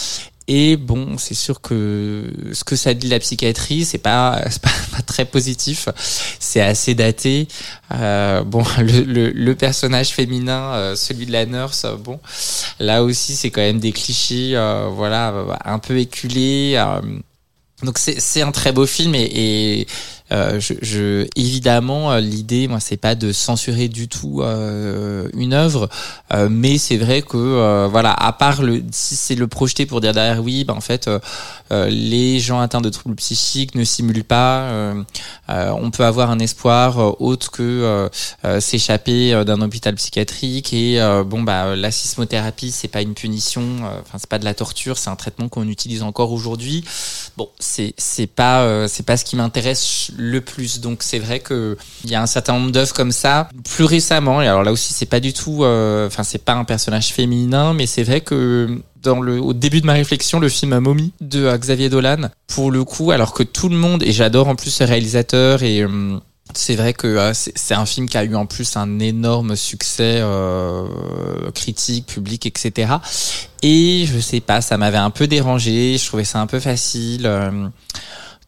[0.52, 5.02] Et bon, c'est sûr que ce que ça dit la psychiatrie, c'est pas, pas, pas
[5.02, 5.88] très positif.
[6.40, 7.46] C'est assez daté.
[7.92, 12.18] Euh, bon, le, le, le, personnage féminin, euh, celui de la nurse, bon,
[12.80, 15.32] là aussi, c'est quand même des clichés, euh, voilà,
[15.64, 16.74] un peu éculés.
[16.76, 17.00] Euh.
[17.84, 19.86] donc c'est un très beau film et, et
[20.32, 25.52] euh, je, je, évidemment, euh, l'idée, moi, c'est pas de censurer du tout euh, une
[25.52, 25.88] œuvre,
[26.32, 30.00] euh, mais c'est vrai que, euh, voilà, à part le, si c'est le projeter pour
[30.00, 31.10] dire derrière, oui, ben en fait,
[31.70, 34.94] les gens atteints de troubles psychiques ne simulent pas.
[35.48, 38.08] on peut avoir un espoir autre que
[38.58, 43.62] s'échapper d'un hôpital psychiatrique et bon, bah, la sismothérapie, c'est pas une punition,
[44.00, 46.84] enfin, c'est pas de la torture, c'est un traitement qu'on utilise encore aujourd'hui.
[47.36, 50.80] Bon, c'est c'est pas c'est pas ce qui m'intéresse le plus.
[50.80, 53.48] Donc c'est vrai que il y a un certain nombre d'œuvres comme ça.
[53.64, 56.64] Plus récemment, et alors là aussi c'est pas du tout, euh, enfin c'est pas un
[56.64, 60.78] personnage féminin, mais c'est vrai que dans le, au début de ma réflexion, le film
[60.78, 64.56] Mommy de Xavier Dolan, pour le coup, alors que tout le monde, et j'adore en
[64.56, 66.18] plus ce réalisateur et euh,
[66.52, 70.84] c'est vrai que c'est un film qui a eu en plus un énorme succès euh,
[71.54, 72.94] critique, public, etc.
[73.62, 75.96] Et je sais pas, ça m'avait un peu dérangé.
[75.96, 77.30] Je trouvais ça un peu facile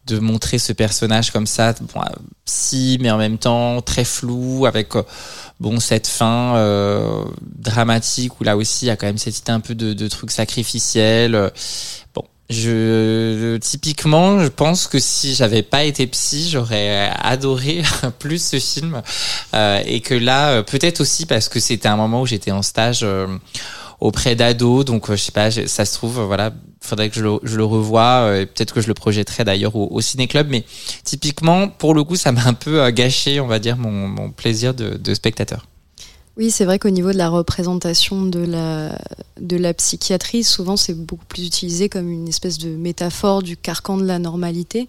[0.07, 2.01] de montrer ce personnage comme ça, bon,
[2.45, 5.03] si, mais en même temps très flou, avec euh,
[5.61, 9.53] bon cette fin euh, dramatique où là aussi il y a quand même cette idée
[9.53, 11.53] un peu de, de trucs sacrificiels.
[12.15, 17.83] Bon, je typiquement, je pense que si j'avais pas été psy, j'aurais adoré
[18.19, 19.03] plus ce film,
[19.55, 23.07] euh, et que là, peut-être aussi parce que c'était un moment où j'étais en stage
[24.03, 24.85] auprès d'ados.
[24.85, 28.27] Donc, euh, je sais pas, ça se trouve, voilà, faudrait que je le, revoie.
[28.27, 30.49] Euh, et peut-être que je le projetterai d'ailleurs au, au ciné-club.
[30.51, 30.65] Mais
[31.05, 34.75] typiquement, pour le coup, ça m'a un peu euh, gâché, on va dire, mon, plaisir
[34.75, 35.67] de, spectateur.
[36.37, 41.47] Oui, c'est vrai qu'au niveau de la représentation de la, psychiatrie, souvent c'est beaucoup plus
[41.47, 44.88] utilisé comme une espèce de métaphore du carcan de la normalité.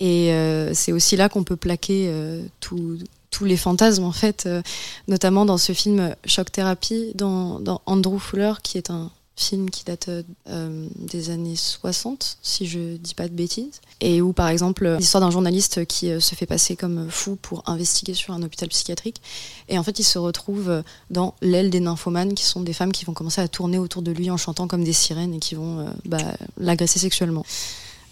[0.00, 0.30] Et
[0.74, 2.12] c'est aussi là qu'on peut plaquer
[2.60, 2.98] tout,
[3.30, 4.62] tous les fantasmes en fait, euh,
[5.06, 10.08] notamment dans ce film Choc Thérapie, dans, Andrew Fuller, qui est un film qui date
[10.48, 15.20] euh, des années 60, si je dis pas de bêtises, et où par exemple l'histoire
[15.20, 19.22] d'un journaliste qui euh, se fait passer comme fou pour investiguer sur un hôpital psychiatrique,
[19.68, 23.04] et en fait il se retrouve dans l'aile des nymphomanes, qui sont des femmes qui
[23.04, 25.80] vont commencer à tourner autour de lui en chantant comme des sirènes et qui vont
[25.80, 26.18] euh, bah,
[26.58, 27.46] l'agresser sexuellement.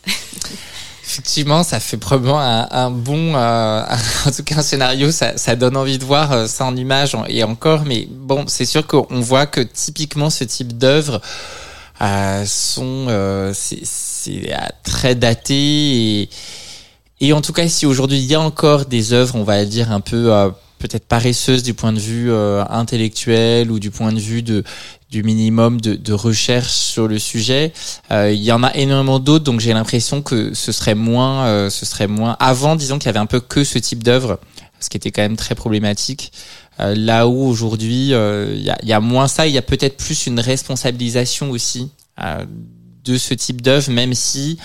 [1.09, 3.83] Effectivement, ça fait probablement un, bon, euh,
[4.27, 7.17] en tout cas un scénario, ça, ça, donne envie de voir euh, ça en image
[7.29, 11.21] et encore, mais bon, c'est sûr qu'on voit que typiquement ce type d'œuvres
[12.03, 16.29] euh, sont euh, c'est euh, très daté et,
[17.21, 19.91] et en tout cas si aujourd'hui il y a encore des œuvres, on va dire
[19.91, 24.65] un peu peut-être paresseuses du point de vue intellectuel ou du point de vue de
[25.11, 27.73] du minimum de, de, recherche sur le sujet.
[28.11, 31.71] Euh, il y en a énormément d'autres, donc j'ai l'impression que ce serait moins, euh,
[31.71, 32.37] ce serait moins.
[32.41, 34.41] Avant, disons qu'il y avait un peu que ce type d'œuvre,
[34.81, 36.33] ce qui était quand même très problématique.
[36.81, 39.63] Euh, là où aujourd'hui, euh, il y a, y, a, moins ça, il y a
[39.63, 41.91] peut-être plus une responsabilisation aussi
[42.23, 42.45] euh,
[43.05, 44.59] de ce type d'œuvre, même si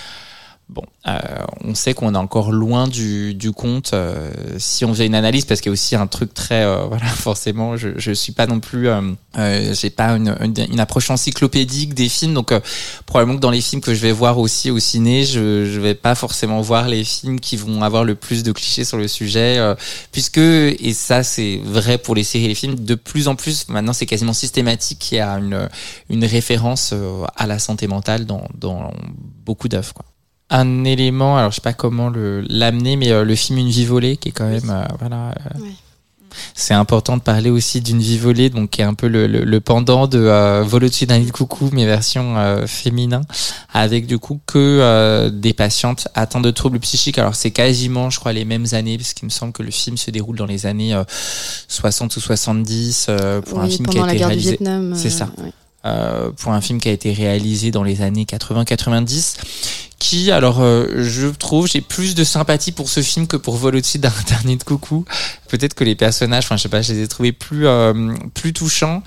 [0.68, 1.18] Bon, euh,
[1.64, 5.44] on sait qu'on est encore loin du, du compte euh, si on faisait une analyse,
[5.44, 8.46] parce qu'il y a aussi un truc très, euh, voilà, forcément, je je suis pas
[8.46, 12.54] non plus, euh, euh, j'ai pas une, une, approche encyclopédique des films, donc
[13.04, 15.94] probablement que dans les films que je vais voir aussi au ciné, je je vais
[15.94, 19.58] pas forcément voir les films qui vont avoir le plus de clichés sur le sujet,
[20.10, 23.68] puisque et ça c'est vrai pour les séries et les films, de plus en plus
[23.68, 25.68] maintenant c'est quasiment systématique qu'il y a une
[26.08, 26.94] une référence
[27.36, 28.92] à la santé mentale dans dans
[29.44, 29.94] beaucoup d'œuvres
[30.52, 33.86] un élément, alors je sais pas comment le l'amener, mais euh, le film Une vie
[33.86, 35.30] volée, qui est quand même, euh, voilà.
[35.30, 35.74] Euh, oui.
[36.54, 39.44] C'est important de parler aussi d'une vie volée, donc qui est un peu le, le,
[39.44, 42.36] le pendant de Vol au-dessus d'un lit de coucou, mais version
[42.66, 43.20] féminin,
[43.70, 47.18] avec du coup que des patientes atteintes de troubles psychiques.
[47.18, 49.98] Alors c'est quasiment, je crois, les mêmes années, parce qu'il me semble que le film
[49.98, 50.98] se déroule dans les années
[51.68, 53.10] 60 ou 70
[53.44, 54.58] pour oui, un film qui a été réalisé.
[54.94, 55.28] C'est ça.
[55.84, 59.34] Euh, pour un film qui a été réalisé dans les années 80-90
[60.02, 63.76] qui alors euh, je trouve j'ai plus de sympathie pour ce film que pour Vol
[63.76, 64.10] au-dessus d'un
[64.44, 65.04] de coucou.
[65.46, 68.52] Peut-être que les personnages enfin je sais pas je les ai trouvés plus euh, plus
[68.52, 69.04] touchants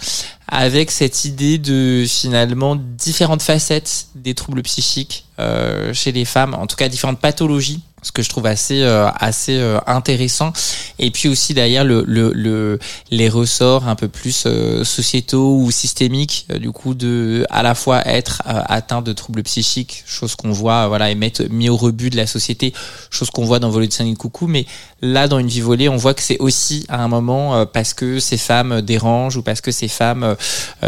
[0.47, 6.65] avec cette idée de finalement différentes facettes des troubles psychiques euh, chez les femmes en
[6.65, 10.53] tout cas différentes pathologies ce que je trouve assez euh, assez euh, intéressant.
[10.99, 15.71] Et puis aussi derrière le, le, le les ressorts un peu plus euh, sociétaux ou
[15.71, 20.87] systémiques du coup de à la fois être atteint de troubles psychiques chose qu'on voit
[20.87, 22.73] voilà et mettre mis au rebut de la société
[23.09, 24.45] chose qu'on voit dans Voler de saint coucou.
[24.45, 24.67] Mais
[25.01, 28.19] là dans une vie volée on voit que c'est aussi à un moment parce que
[28.19, 30.35] ces femmes dérangent ou parce que ces femmes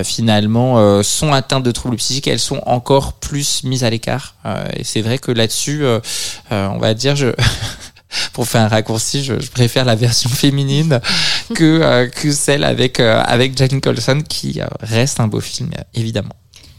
[0.04, 4.36] finalement sont atteintes de troubles psychiques elles sont encore plus mises à l'écart.
[4.76, 5.84] Et c'est vrai que là-dessus
[6.52, 7.34] on va dire je
[8.34, 11.00] pour faire un raccourci, je, préfère la version féminine
[11.56, 15.72] que euh, que celle avec euh, avec Jack Nicholson qui euh, reste un beau film
[15.94, 16.36] évidemment.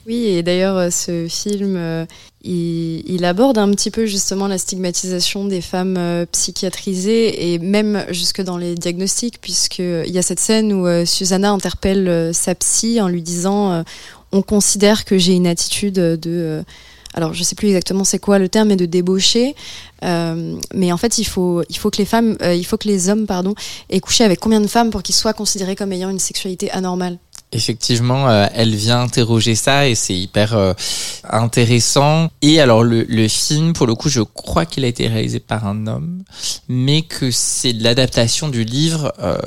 [0.07, 2.07] Oui, et d'ailleurs, ce film,
[2.43, 8.41] il, il, aborde un petit peu justement la stigmatisation des femmes psychiatrisées et même jusque
[8.41, 13.21] dans les diagnostics, puisqu'il y a cette scène où Susanna interpelle sa psy en lui
[13.21, 13.85] disant
[14.33, 16.65] On considère que j'ai une attitude de
[17.15, 19.55] alors je sais plus exactement c'est quoi le terme, mais de débaucher.
[20.05, 22.89] Euh, mais en fait, il faut, il faut que les femmes, euh, il faut que
[22.89, 23.55] les hommes, pardon,
[23.91, 27.19] aient couché avec combien de femmes pour qu'ils soient considérés comme ayant une sexualité anormale?
[27.51, 30.75] Effectivement, euh, elle vient interroger ça et c'est hyper euh,
[31.31, 32.29] intéressant.
[32.43, 35.67] Et alors le, le, film, pour le coup, je crois qu'il a été réalisé par
[35.67, 36.25] un homme,
[36.69, 39.39] mais que c'est de l'adaptation du livre, euh,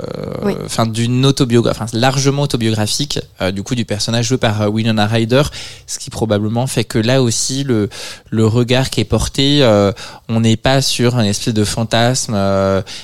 [0.66, 3.20] enfin d'une autobiographie, enfin largement autobiographique,
[3.54, 5.44] du coup du personnage joué par Winona Ryder,
[5.86, 7.88] ce qui probablement fait que là aussi le
[8.32, 9.64] le regard qui est porté,
[10.28, 12.36] on n'est pas sur un espèce de fantasme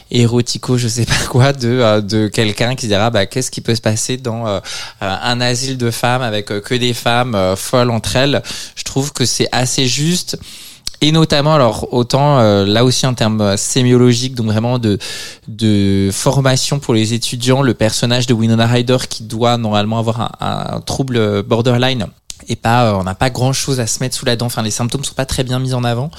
[0.09, 3.81] érotico, je sais pas quoi, de de quelqu'un qui dira bah qu'est-ce qui peut se
[3.81, 4.59] passer dans euh,
[5.01, 8.41] un asile de femmes avec euh, que des femmes euh, folles entre elles.
[8.75, 10.37] Je trouve que c'est assez juste
[10.99, 14.97] et notamment alors autant là aussi en termes sémiologiques donc vraiment de
[15.47, 20.81] de formation pour les étudiants le personnage de Winona Ryder qui doit normalement avoir un
[20.81, 22.07] trouble borderline
[22.49, 24.45] et pas euh, on n'a pas grand chose à se mettre sous la dent.
[24.45, 26.09] Enfin les symptômes sont pas très bien mis en avant.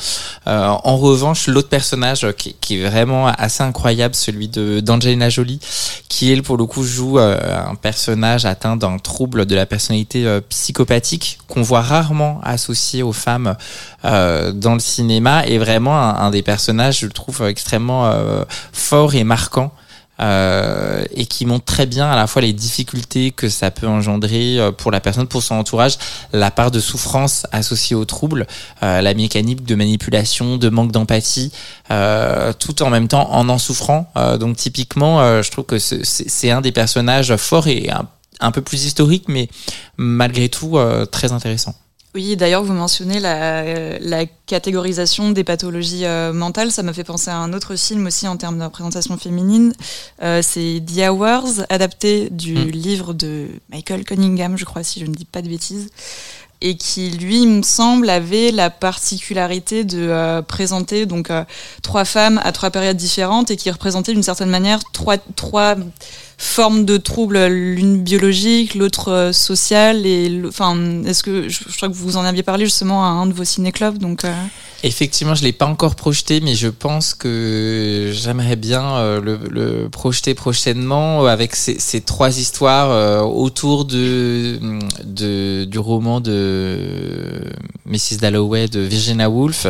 [0.46, 5.28] Euh, en revanche l'autre personnage euh, qui, qui, est vraiment assez incroyable celui de d'Angelina
[5.30, 5.60] Jolie
[6.08, 11.38] qui elle pour le coup joue un personnage atteint d'un trouble de la personnalité psychopathique
[11.48, 13.56] qu'on voit rarement associé aux femmes
[14.02, 15.46] dans le cinéma.
[15.46, 18.10] Et vraiment un, un, des personnages je le trouve extrêmement
[18.72, 19.72] fort et marquant
[20.20, 24.58] euh, et qui montre très bien à la fois les difficultés que ça peut engendrer
[24.58, 25.98] euh, pour la personne, pour son entourage,
[26.32, 28.46] la part de souffrance associée au trouble,
[28.82, 31.52] euh, la mécanique de manipulation, de manque d'empathie,
[31.90, 34.12] euh, tout en même temps en en souffrant.
[34.38, 38.06] donc typiquement, je trouve que c'est un des personnages forts et un,
[38.40, 39.48] un, peu plus historique, mais
[39.96, 40.78] malgré tout
[41.10, 41.74] très intéressant.
[42.14, 46.70] Oui, d'ailleurs, vous mentionnez la, la, catégorisation des pathologies euh, mentales.
[46.70, 49.74] Ça m'a fait penser à un autre film aussi en termes de représentation féminine.
[50.22, 52.70] Euh, c'est The Hours, adapté du hmm.
[52.70, 55.88] livre de Michael Cunningham, je crois, si je ne dis pas de bêtises
[56.60, 61.30] et qui lui il me semble avait la particularité de euh, présenter donc
[61.82, 65.76] trois femmes à trois périodes différentes et qui représentaient d'une certaine manière trois trois
[66.40, 70.06] formes de troubles, l'une biologique, l'autre euh, sociale.
[70.06, 73.32] Et enfin, est-ce que je, crois que vous en aviez parlé justement à un de
[73.32, 74.24] vos ciné-clubs, donc.
[74.24, 74.32] Euh.
[74.84, 79.20] Effectivement, je l'ai pas encore projeté, mais je pense que j'aimerais bien euh,
[79.50, 84.60] le, projeter prochainement avec ces, trois histoires autour de,
[85.64, 87.42] du roman de
[87.86, 88.18] Mrs.
[88.20, 89.66] Dalloway de Virginia Woolf,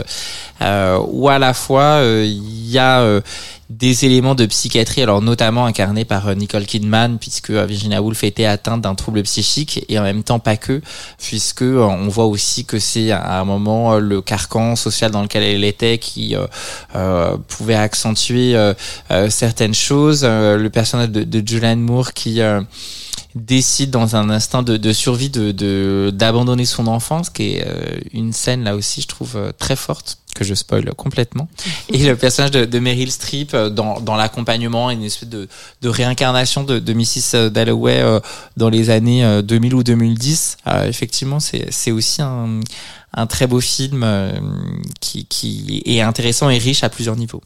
[0.61, 3.23] où à la fois il y a
[3.71, 8.25] des éléments de psychiatrie, alors notamment incarnés par euh, Nicole Kidman, puisque euh, Virginia Woolf
[8.25, 10.81] était atteinte d'un trouble psychique, et en même temps pas que,
[11.19, 15.43] puisque euh, on voit aussi que c'est à un moment le carcan social dans lequel
[15.43, 16.35] elle était qui
[16.95, 18.57] euh, pouvait accentuer
[19.29, 20.25] certaines choses.
[20.25, 22.41] le personnage de, de Julianne Moore qui
[23.39, 27.67] décide dans un instinct de, de survie de d'abandonner son enfance, qui est
[28.13, 31.49] une scène là aussi, je trouve très forte que je spoil complètement.
[31.93, 35.49] Et le personnage de, de Meryl Streep euh, dans, dans l'accompagnement, une espèce de,
[35.83, 37.51] de réincarnation de, de Mrs.
[37.51, 38.21] Dalloway euh,
[38.57, 40.59] dans les années 2000 euh, ou 2010.
[40.87, 42.61] effectivement, c'est aussi un,
[43.15, 44.07] un très beau film
[45.01, 47.43] qui, qui est intéressant et riche à plusieurs niveaux.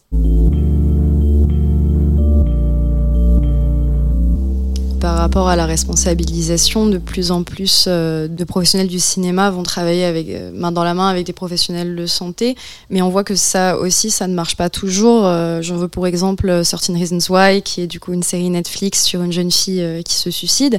[5.02, 9.64] Par rapport à la responsabilisation, de plus en plus euh, de professionnels du cinéma vont
[9.64, 12.54] travailler avec, euh, main dans la main avec des professionnels de santé,
[12.88, 15.26] mais on voit que ça aussi, ça ne marche pas toujours.
[15.26, 19.02] Euh, j'en veux pour exemple Certain Reasons Why, qui est du coup une série Netflix
[19.02, 20.78] sur une jeune fille qui se suicide,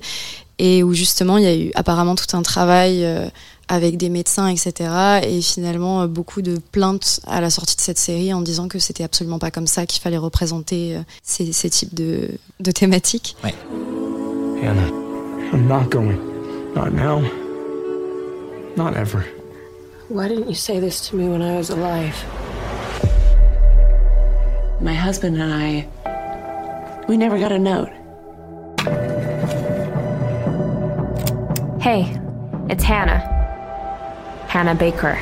[0.57, 3.05] et où justement il y a eu apparemment tout un travail
[3.67, 4.89] avec des médecins, etc.
[5.23, 9.03] Et finalement, beaucoup de plaintes à la sortie de cette série en disant que c'était
[9.03, 12.29] absolument pas comme ça qu'il fallait représenter ces, types de,
[12.71, 13.35] thématiques.
[14.63, 16.73] Hannah, I'm not going.
[16.73, 17.19] Not now.
[18.77, 19.25] Not ever.
[20.07, 22.15] Why didn't you say this to me when I was alive?
[24.79, 27.89] My husband and I, we never got a note.
[31.81, 32.17] Hey,
[32.69, 33.19] it's Hannah.
[34.47, 35.15] Hannah Baker.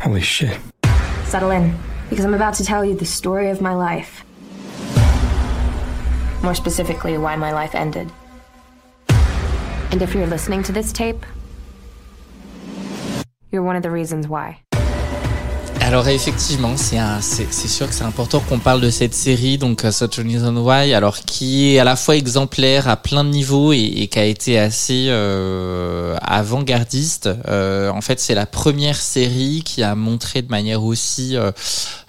[0.00, 0.56] Holy shit.
[1.24, 1.76] Settle in,
[2.08, 4.24] because I'm about to tell you the story of my life.
[6.44, 8.08] More specifically, why my life ended.
[9.90, 11.24] And if you're listening to this tape,
[13.50, 14.60] you're one of the reasons why.
[15.88, 19.90] Alors effectivement, c'est c'est sûr que c'est important qu'on parle de cette série, donc uh,
[19.90, 23.72] Such a Reason Why, alors qui est à la fois exemplaire à plein de niveaux
[23.72, 27.30] et, et qui a été assez euh, avant-gardiste.
[27.48, 31.52] Euh, en fait, c'est la première série qui a montré de manière aussi euh,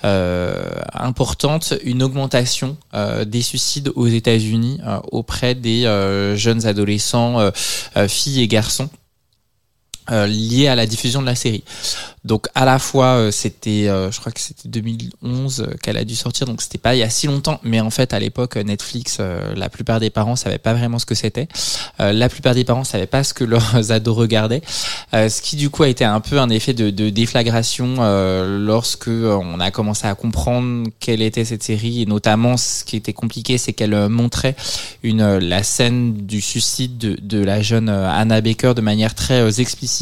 [0.03, 0.61] euh
[0.93, 5.83] importante une augmentation euh, des suicides aux États-Unis euh, auprès des
[6.35, 7.49] jeunes adolescents,
[8.09, 8.89] filles et garçons.
[10.11, 11.63] Euh, lié à la diffusion de la série.
[12.25, 16.15] Donc à la fois euh, c'était, euh, je crois que c'était 2011 qu'elle a dû
[16.15, 19.19] sortir, donc c'était pas il y a si longtemps, mais en fait à l'époque Netflix,
[19.19, 21.47] la plupart des parents savaient pas vraiment ce que c'était.
[21.99, 24.61] la plupart des parents savaient pas ce que leurs ados regardaient,
[25.13, 27.97] ce qui du coup a été un peu un effet de, de déflagration
[28.47, 33.13] lorsque on a commencé à comprendre quelle était cette série et notamment ce qui était
[33.13, 34.55] compliqué, c'est qu'elle montrait
[35.03, 39.98] une la scène du suicide de, de la jeune Anna Baker de manière très explicite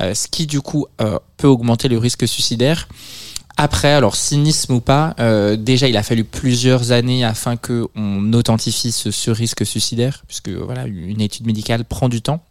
[0.00, 2.88] euh, ce qui du coup euh, peut augmenter le risque suicidaire.
[3.58, 8.32] Après, alors cynisme ou pas, euh, déjà il a fallu plusieurs années afin que on
[8.32, 12.42] authentifie ce, risque suicidaire, puisque voilà une étude médicale prend du temps.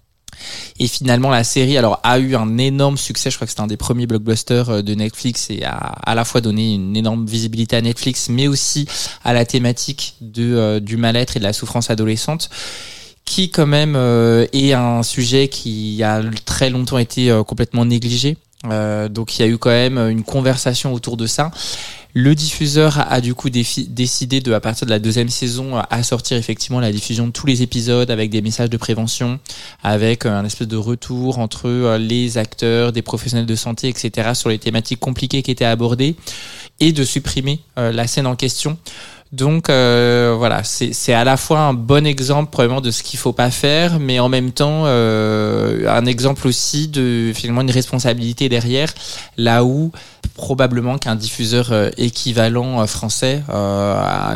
[0.80, 3.32] Et finalement, la série alors a eu un énorme succès.
[3.32, 6.39] Je crois que c'était un des premiers blockbusters de Netflix et a à la fois
[6.39, 8.88] donné une énorme visibilité à Netflix, mais aussi
[9.24, 12.49] à la thématique de, du mal-être et de la souffrance adolescente
[13.26, 18.38] qui quand même euh, est un sujet qui a très longtemps été euh, complètement négligé.
[18.65, 21.51] Euh, donc il y a eu quand même une conversation autour de ça.
[22.13, 26.36] Le diffuseur a, du coup décidé de, à partir de la deuxième saison, à sortir
[26.36, 29.39] effectivement la diffusion de tous les épisodes avec des messages de prévention,
[29.82, 34.32] avec un espèce de retour entre les acteurs, des professionnels de santé, etc.
[34.34, 36.17] sur les thématiques compliquées qui étaient abordées,
[36.82, 38.78] et de supprimer la scène en question.
[39.32, 43.32] Donc euh, voilà, c'est à la fois un bon exemple probablement de ce qu'il faut
[43.32, 48.93] pas faire, mais en même temps euh, un exemple aussi de finalement une responsabilité derrière,
[49.38, 49.93] là où
[50.34, 53.41] probablement qu'un diffuseur euh, équivalent français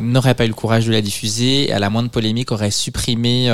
[0.01, 3.53] n'aurait pas eu le courage de la diffuser, et à la moindre polémique aurait supprimé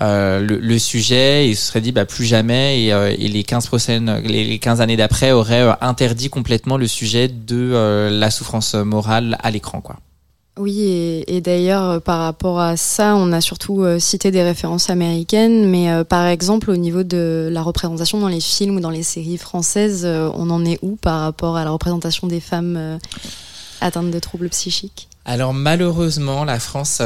[0.00, 4.80] le, sujet et se serait dit bah plus jamais et, les 15 prochaines, les 15
[4.80, 9.96] années d'après aurait interdit complètement le sujet de la souffrance morale à l'écran quoi.
[10.58, 14.88] Oui, et, d'ailleurs, euh, par rapport à ça, on a surtout euh, cité des références
[14.88, 18.90] américaines, mais euh, par exemple, au niveau de la représentation dans les films ou dans
[18.90, 22.98] les séries françaises, on en est où par rapport à la représentation des femmes
[23.82, 25.08] atteintes de troubles psychiques?
[25.26, 27.02] Alors malheureusement, la France,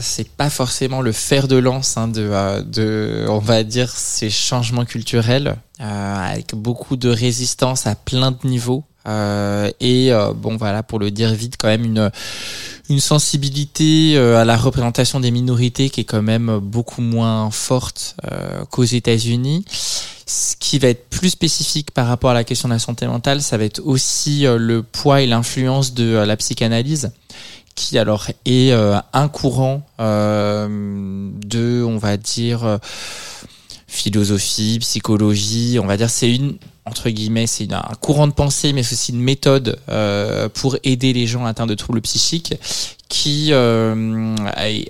[0.00, 4.84] c'est pas forcément le fer de lance hein, de, de, on va dire, ces changements
[4.84, 8.84] culturels, avec beaucoup de résistance à plein de niveaux.
[9.06, 12.10] Euh, et euh, bon voilà pour le dire vite quand même une
[12.88, 18.16] une sensibilité euh, à la représentation des minorités qui est quand même beaucoup moins forte
[18.70, 19.64] qu'aux États-Unis.
[20.26, 23.42] Ce qui va être plus spécifique par rapport à la question de la santé mentale,
[23.42, 27.12] ça va être aussi le poids et l'influence de la psychanalyse
[27.74, 32.78] qui alors est un courant de, on va dire,
[33.86, 36.56] philosophie, psychologie, on va dire c'est une
[36.86, 41.12] entre guillemets, c'est un courant de pensée, mais c'est aussi une méthode euh, pour aider
[41.12, 42.54] les gens atteints de troubles psychiques
[43.08, 44.34] qui euh,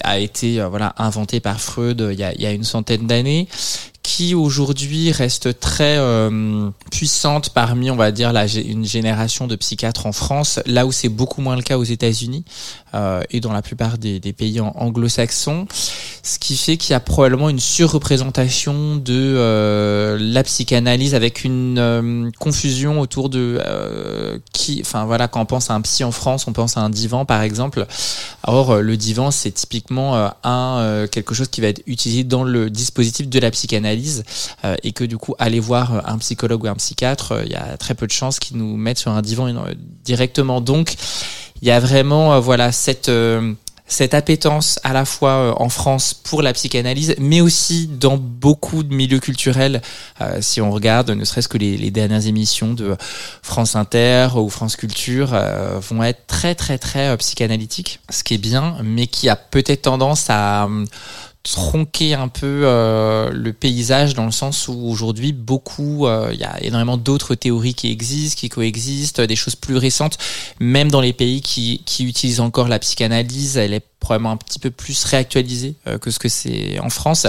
[0.03, 3.07] a, été euh, voilà inventé par Freud il y a, il y a une centaine
[3.07, 3.49] d'années
[4.05, 10.05] qui aujourd'hui reste très euh, puissante parmi, on va dire, la, une génération de psychiatres
[10.07, 12.84] en France, là où c'est beaucoup moins le cas aux États-Unis euh,
[13.31, 15.67] et dans la plupart des, pays anglo-saxons,
[16.23, 21.79] ce qui fait qu'il y a probablement une surreprésentation de euh, la psychanalyse avec une
[21.79, 26.13] euh, confusion autour de euh, qui, enfin voilà, quand on pense à un psy en
[26.13, 27.87] France, on pense à un divan par exemple.
[28.47, 33.29] Or, le divan, c'est typiquement un quelque chose qui va être utilisé dans le dispositif
[33.29, 34.25] de la psychanalyse
[34.65, 37.57] euh, et que du coup aller voir un psychologue ou un psychiatre, euh, il y
[37.57, 39.75] a très peu de chances qu'ils nous mettent sur un divan euh,
[40.05, 40.61] directement.
[40.61, 40.95] Donc
[41.63, 43.11] il y a vraiment voilà cette
[43.87, 48.95] cette appétence à la fois en France pour la psychanalyse, mais aussi dans beaucoup de
[48.95, 49.83] milieux culturels.
[50.41, 52.97] si on regarde, ne serait-ce que les, dernières émissions de
[53.43, 55.39] France Inter ou France Culture
[55.91, 60.31] vont être très très très psychanalytiques, ce qui est bien, mais qui a peut-être tendance
[60.31, 60.67] à
[61.45, 66.45] tronquer un peu euh, le paysage dans le sens où aujourd'hui beaucoup euh, il y
[66.45, 70.17] a énormément d'autres théories qui existent qui coexistent des choses plus récentes
[70.59, 74.59] même dans les pays qui, qui utilisent encore la psychanalyse elle est probablement un petit
[74.59, 77.27] peu plus réactualisée euh, que ce que c'est en France.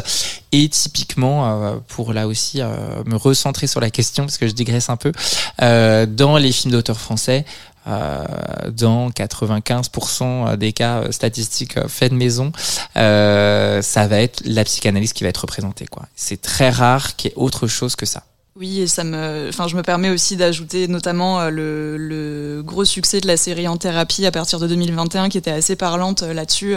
[0.52, 4.96] Et typiquement pour là aussi me recentrer sur la question parce que je digresse un
[4.96, 5.12] peu
[5.60, 12.18] dans les films d'auteurs français euh, dans 95% des cas euh, statistiques euh, faits de
[12.18, 12.52] maison,
[12.96, 15.86] ça va être la psychanalyse qui va être représentée.
[15.86, 16.04] Quoi.
[16.16, 18.24] C'est très rare qu'il y ait autre chose que ça.
[18.58, 23.20] Oui, et ça me, enfin, je me permets aussi d'ajouter notamment le, le, gros succès
[23.20, 26.76] de la série En thérapie à partir de 2021, qui était assez parlante là-dessus,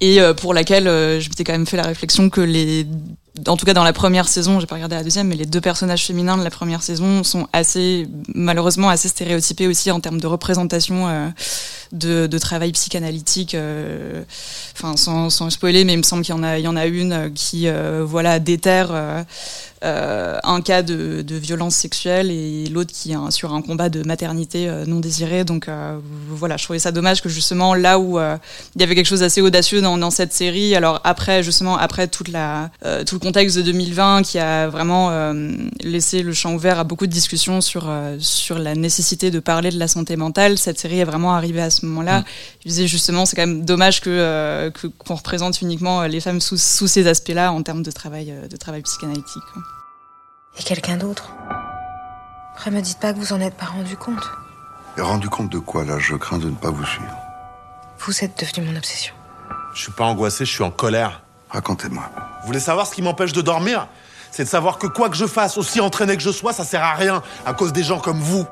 [0.00, 2.86] et pour laquelle je m'étais quand même fait la réflexion que les
[3.46, 5.60] en tout cas dans la première saison, j'ai pas regardé la deuxième, mais les deux
[5.60, 10.26] personnages féminins de la première saison sont assez, malheureusement, assez stéréotypés aussi en termes de
[10.26, 11.28] représentation euh,
[11.92, 13.54] de, travail psychanalytique.
[13.54, 14.22] Euh,
[14.74, 18.38] enfin, sans, spoiler, mais il me semble qu'il y en a, une qui, euh, voilà,
[18.38, 19.24] déterre
[19.84, 24.68] euh, un cas de, violence sexuelle et l'autre qui est sur un combat de maternité
[24.68, 25.44] euh, non désirée.
[25.44, 29.06] Donc euh, voilà, je trouvais ça dommage que justement là où il y avait quelque
[29.06, 34.22] chose d'assez audacieux dans, cette série, alors après justement après tout le contexte de 2020
[34.22, 35.32] qui a vraiment
[35.80, 39.78] laissé le champ ouvert à beaucoup de discussions sur sur la nécessité de parler de
[39.78, 42.20] la santé mentale, cette série est vraiment arrivée à ce moment-là.
[42.20, 42.24] Mm.
[42.64, 46.86] Je disais justement c'est quand même dommage que qu'on représente uniquement les femmes sous, sous
[46.86, 49.42] ces aspects-là en termes de travail de travail psychanalytique.
[50.58, 51.30] Et quelqu'un d'autre?
[52.54, 54.28] Après, me dites pas que vous en êtes pas rendu compte.
[54.96, 56.00] Et rendu compte de quoi, là?
[56.00, 57.16] Je crains de ne pas vous suivre.
[58.00, 59.14] Vous êtes devenu mon obsession.
[59.74, 61.22] Je suis pas angoissé, je suis en colère.
[61.50, 62.10] Racontez-moi.
[62.40, 63.86] Vous voulez savoir ce qui m'empêche de dormir?
[64.32, 66.82] C'est de savoir que quoi que je fasse, aussi entraîné que je sois, ça sert
[66.82, 68.44] à rien à cause des gens comme vous.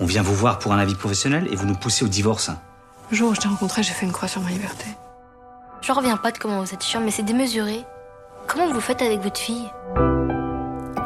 [0.00, 2.50] On vient vous voir pour un avis professionnel et vous nous poussez au divorce.
[3.10, 4.86] Le jour où je t'ai rencontré, j'ai fait une croix sur ma liberté.
[5.80, 7.80] Je reviens pas de comment vous êtes chiant, mais c'est démesuré.
[8.46, 9.68] Comment vous faites avec votre fille?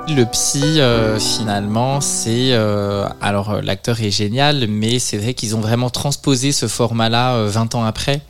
[0.08, 5.56] Le psy, euh, finalement, c'est euh, alors euh, l'acteur est génial, mais c'est vrai qu'ils
[5.56, 8.22] ont vraiment transposé ce format-là 20 ans après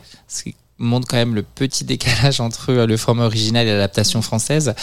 [0.79, 4.73] montre quand même le petit décalage entre euh, le format original et l'adaptation française,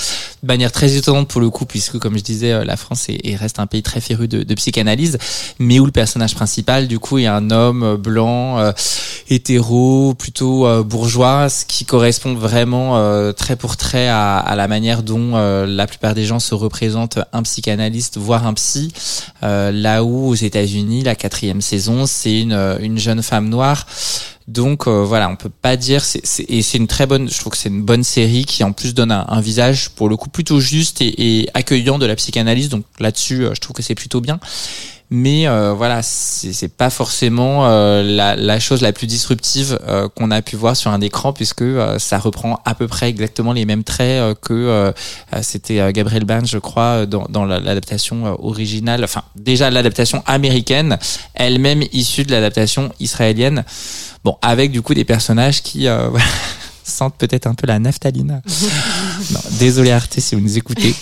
[0.42, 3.36] de manière très étonnante pour le coup, puisque comme je disais, euh, la France est,
[3.36, 5.18] reste un pays très féru de, de, psychanalyse,
[5.58, 8.72] mais où le personnage principal, du coup, est un homme euh, blanc,
[9.28, 15.36] hétéro, plutôt bourgeois, ce qui correspond vraiment très pour très à, à, la manière dont
[15.66, 18.92] la plupart des gens se représentent un psychanalyste, voire un psy,
[19.42, 23.86] là où aux États-Unis, la quatrième saison, c'est une, une jeune femme noire
[24.46, 27.52] donc euh, voilà, on peut pas dire c'est, et c'est une très bonne, je trouve
[27.52, 30.60] que c'est une bonne série qui en plus donne un, visage pour le coup plutôt
[30.60, 32.68] juste et, accueillant de la psychanalyse.
[32.68, 34.38] Donc là-dessus, euh, je trouve que c'est plutôt bien.
[35.10, 39.78] Mais euh, voilà, c'est, pas forcément la, la, chose la plus disruptive
[40.16, 41.64] qu'on a pu voir sur un écran puisque
[41.98, 44.92] ça reprend à peu près exactement les mêmes traits que
[45.42, 49.04] c'était Gabriel Byrne, je crois, dans, dans l'adaptation originale.
[49.04, 50.98] Enfin, déjà l'adaptation américaine,
[51.34, 53.64] elle-même issue de l'adaptation israélienne.
[54.24, 56.08] Bon, avec du coup des personnages qui euh,
[56.84, 58.42] sentent peut-être un peu la naphtaline.
[59.30, 60.94] non, désolé Arte si vous nous écoutez.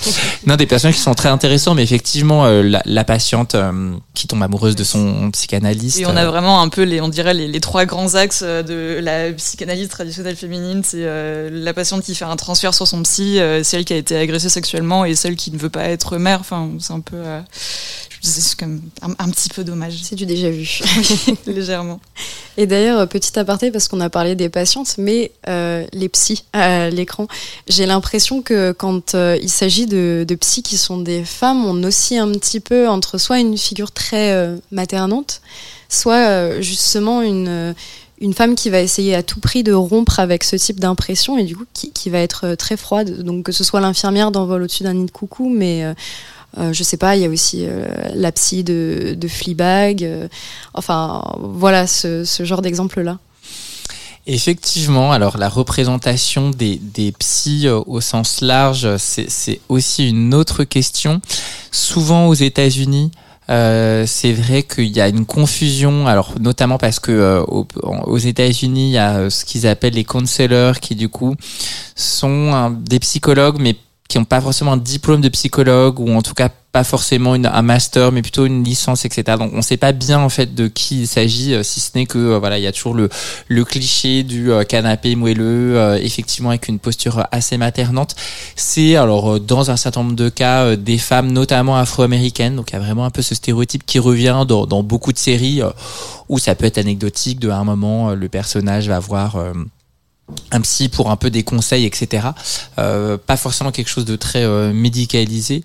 [0.47, 4.27] Non, des personnages qui sont très intéressants, mais effectivement, euh, la, la, patiente euh, qui
[4.27, 5.99] tombe amoureuse de son psychanalyste.
[5.99, 8.99] Et on a vraiment un peu les, on dirait les, les trois grands axes de
[9.03, 10.83] la psychanalyse traditionnelle féminine.
[10.85, 11.05] C'est
[11.51, 15.05] la patiente qui fait un transfert sur son psy, celle qui a été agressée sexuellement
[15.05, 16.41] et celle qui ne veut pas être mère.
[16.41, 17.17] Enfin, c'est un peu
[18.23, 19.99] c'est comme un, petit peu dommage.
[20.03, 20.81] C'est du déjà vu.
[21.47, 22.01] Légèrement.
[22.57, 26.89] Et d'ailleurs, petit aparté, parce qu'on a parlé des patientes, mais euh, les psys à
[26.89, 27.27] l'écran,
[27.69, 31.83] j'ai l'impression que quand euh, il s'agit de, de psys qui sont des femmes, on
[31.83, 35.41] oscille un petit peu entre soit une figure très euh, maternante,
[35.89, 37.75] soit justement une
[38.23, 41.43] une femme qui va essayer à tout prix de rompre avec ce type d'impression et
[41.43, 43.23] du coup qui, qui, va être très froide.
[43.23, 45.93] Donc que ce soit l'infirmière d'envol au-dessus d'un nid de coucou, mais euh,
[46.57, 50.05] je sais pas, il y a aussi euh, la psy de, Fleabag.
[50.05, 50.29] Euh,
[50.75, 53.19] enfin, voilà ce, genre d'exemple-là.
[54.27, 61.21] Effectivement, alors la représentation des, des psys au sens large, c'est aussi une autre question.
[61.73, 63.11] Souvent aux États-Unis,
[63.51, 68.93] euh, c'est vrai qu'il y a une confusion, alors notamment parce que aux, États-Unis, il
[68.93, 71.35] y a ce qu'ils appellent les counselors, qui du coup
[71.97, 73.77] sont des psychologues, mais
[74.13, 77.47] qui n'ont pas forcément un diplôme de psychologue ou en tout cas pas forcément une,
[77.47, 80.69] un master mais plutôt une licence etc donc on sait pas bien en fait de
[80.69, 83.09] qui il s'agit euh, si ce n'est que euh, voilà il y a toujours le,
[83.49, 88.15] le cliché du euh, canapé moelleux effectivement avec une posture assez maternante.
[88.55, 92.57] C'est alors dans un certain nombre de cas des femmes notamment afro-américaines.
[92.57, 95.19] Donc il y a vraiment un peu ce stéréotype qui revient dans, dans beaucoup de
[95.19, 95.63] séries
[96.29, 99.37] où ça peut être anecdotique de à un moment le personnage va voir
[100.51, 102.29] un psy pour un peu des conseils, etc.
[102.79, 105.65] Euh, pas forcément quelque chose de très euh, médicalisé.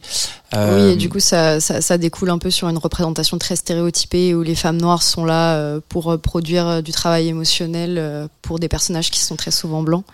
[0.55, 3.57] Euh, oui, et du coup, ça, ça, ça, découle un peu sur une représentation très
[3.57, 8.59] stéréotypée où les femmes noires sont là euh, pour euh, produire du travail émotionnel pour
[8.59, 10.05] des personnages qui sont très souvent blancs.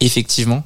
[0.00, 0.64] Effectivement,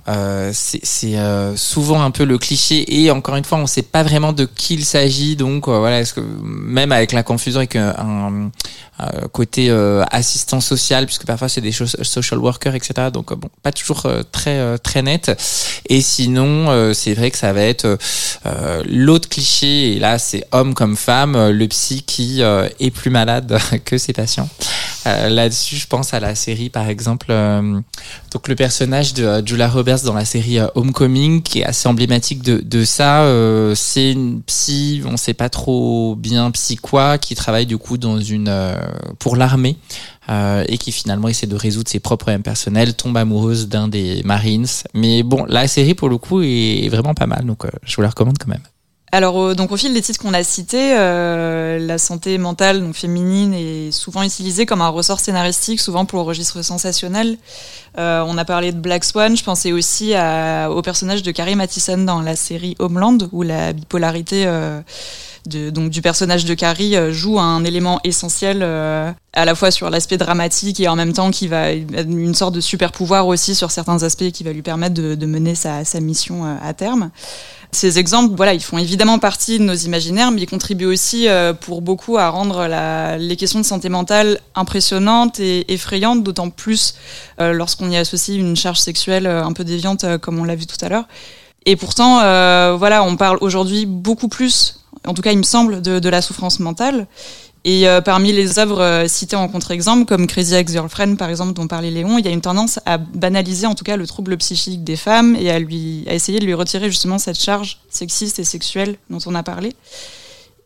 [0.53, 1.17] c'est
[1.57, 4.45] souvent un peu le cliché et encore une fois, on ne sait pas vraiment de
[4.47, 5.37] qui il s'agit.
[5.37, 8.51] Donc voilà, est-ce que même avec la confusion avec un,
[8.99, 9.71] un côté
[10.11, 13.09] assistant social, puisque parfois c'est des social workers, etc.
[13.13, 15.33] Donc bon, pas toujours très très net.
[15.89, 17.99] Et sinon, c'est vrai que ça va être
[19.03, 23.11] L'autre cliché, et là c'est homme comme femme, euh, le psy qui euh, est plus
[23.11, 24.49] malade que ses patients.
[25.09, 27.33] Euh, là-dessus, je pense à la série, par exemple,
[28.31, 32.85] donc le personnage de Julia Roberts dans la série Homecoming, qui est assez emblématique de,
[32.85, 33.27] ça.
[33.75, 38.21] c'est une psy, on sait pas trop bien psy quoi, qui travaille du coup dans
[38.21, 38.55] une
[39.19, 39.77] pour l'armée.
[40.31, 44.69] et qui finalement essaie de résoudre ses propres problèmes personnels, tombe amoureuse d'un des Marines.
[44.95, 48.11] Mais bon, la série pour le coup est vraiment pas mal, donc je vous la
[48.11, 48.63] recommande quand même.
[49.15, 53.53] Alors, donc au fil des titres qu'on a cités, euh, la santé mentale donc féminine
[53.53, 57.37] est souvent utilisée comme un ressort scénaristique, souvent pour le registre sensationnel.
[57.99, 61.99] Euh, on a parlé de Black Swan, je pensais aussi au personnage de Carrie Mathison
[61.99, 64.81] dans la série Homeland, où la bipolarité euh,
[65.47, 70.19] de, donc du personnage de Carrie joue un élément essentiel à la fois sur l'aspect
[70.19, 74.03] dramatique et en même temps qui va une sorte de super pouvoir aussi sur certains
[74.03, 77.11] aspects qui va lui permettre de, de mener sa, sa mission à terme.
[77.75, 81.55] Ces exemples, voilà, ils font évidemment partie de nos imaginaires, mais ils contribuent aussi euh,
[81.55, 86.95] pour beaucoup à rendre la, les questions de santé mentale impressionnantes et effrayantes, d'autant plus
[87.41, 90.67] euh, lorsqu'on y associe une charge sexuelle euh, un peu déviante, comme on l'a vu
[90.67, 91.07] tout à l'heure.
[91.65, 92.17] Et pourtant,
[92.77, 96.61] voilà, on parle aujourd'hui beaucoup plus, en tout cas, il me semble, de, la souffrance
[96.61, 97.07] mentale.
[97.65, 101.69] Et euh, parmi les œuvres euh, citées en contre-exemple, comme Crazy Ex-Girlfriend par exemple, dont
[101.69, 104.83] parlait Léon, il y a une tendance à banaliser en tout cas le trouble psychique
[104.83, 108.45] des femmes et à lui à essayer de lui retirer justement cette charge sexiste et
[108.45, 109.77] sexuelle dont on a parlé.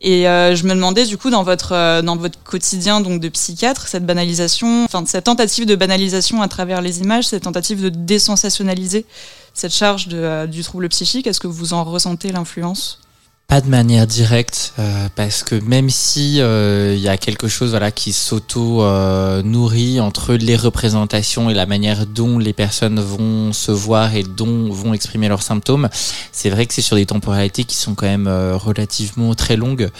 [0.00, 3.88] Et euh, je me demandais du coup dans votre dans votre quotidien donc de psychiatre
[3.88, 9.04] cette banalisation, enfin cette tentative de banalisation à travers les images, cette tentative de désensationnaliser
[9.52, 13.00] cette charge du trouble psychique, est-ce que vous en ressentez l'influence?
[13.48, 17.70] Pas de manière directe, euh, parce que même si il euh, y a quelque chose
[17.70, 23.52] voilà qui s'auto euh, nourrit entre les représentations et la manière dont les personnes vont
[23.52, 25.88] se voir et dont vont exprimer leurs symptômes,
[26.32, 29.90] c'est vrai que c'est sur des temporalités qui sont quand même relativement très longues.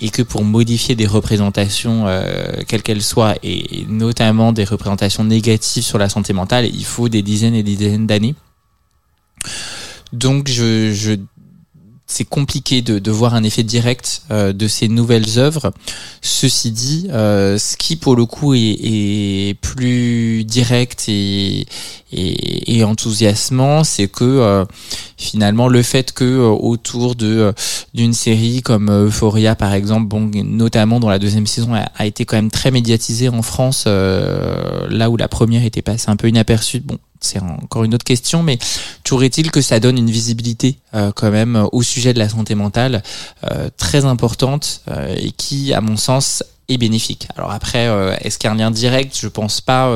[0.00, 2.06] et que pour modifier des représentations,
[2.66, 7.22] quelles qu'elles soient, et notamment des représentations négatives sur la santé mentale, il faut des
[7.22, 8.34] dizaines et des dizaines d'années.
[10.12, 11.16] Donc je, je
[12.08, 15.72] c'est compliqué de, voir un effet direct euh, de ces nouvelles œuvres.
[16.22, 21.66] Ceci dit, euh, ce qui pour le coup est, plus direct et,
[22.82, 24.64] enthousiasmant, c'est que euh,
[25.18, 27.52] finalement le fait que euh, autour de
[27.92, 32.36] d'une série comme Euphoria par exemple, notamment dans la deuxième saison, a, a été quand
[32.36, 36.80] même très médiatisée en France, là où la première était passée un peu inaperçue.
[36.80, 38.58] Bon, c'est encore une autre question, mais
[39.04, 42.54] toujours est-il que ça donne une visibilité euh, quand même au sujet de la santé
[42.54, 43.02] mentale
[43.50, 47.28] euh, très importante euh, et qui, à mon sens, est bénéfique?
[47.36, 47.86] Alors après,
[48.20, 49.16] est-ce qu'il y a un lien direct?
[49.18, 49.90] Je pense pas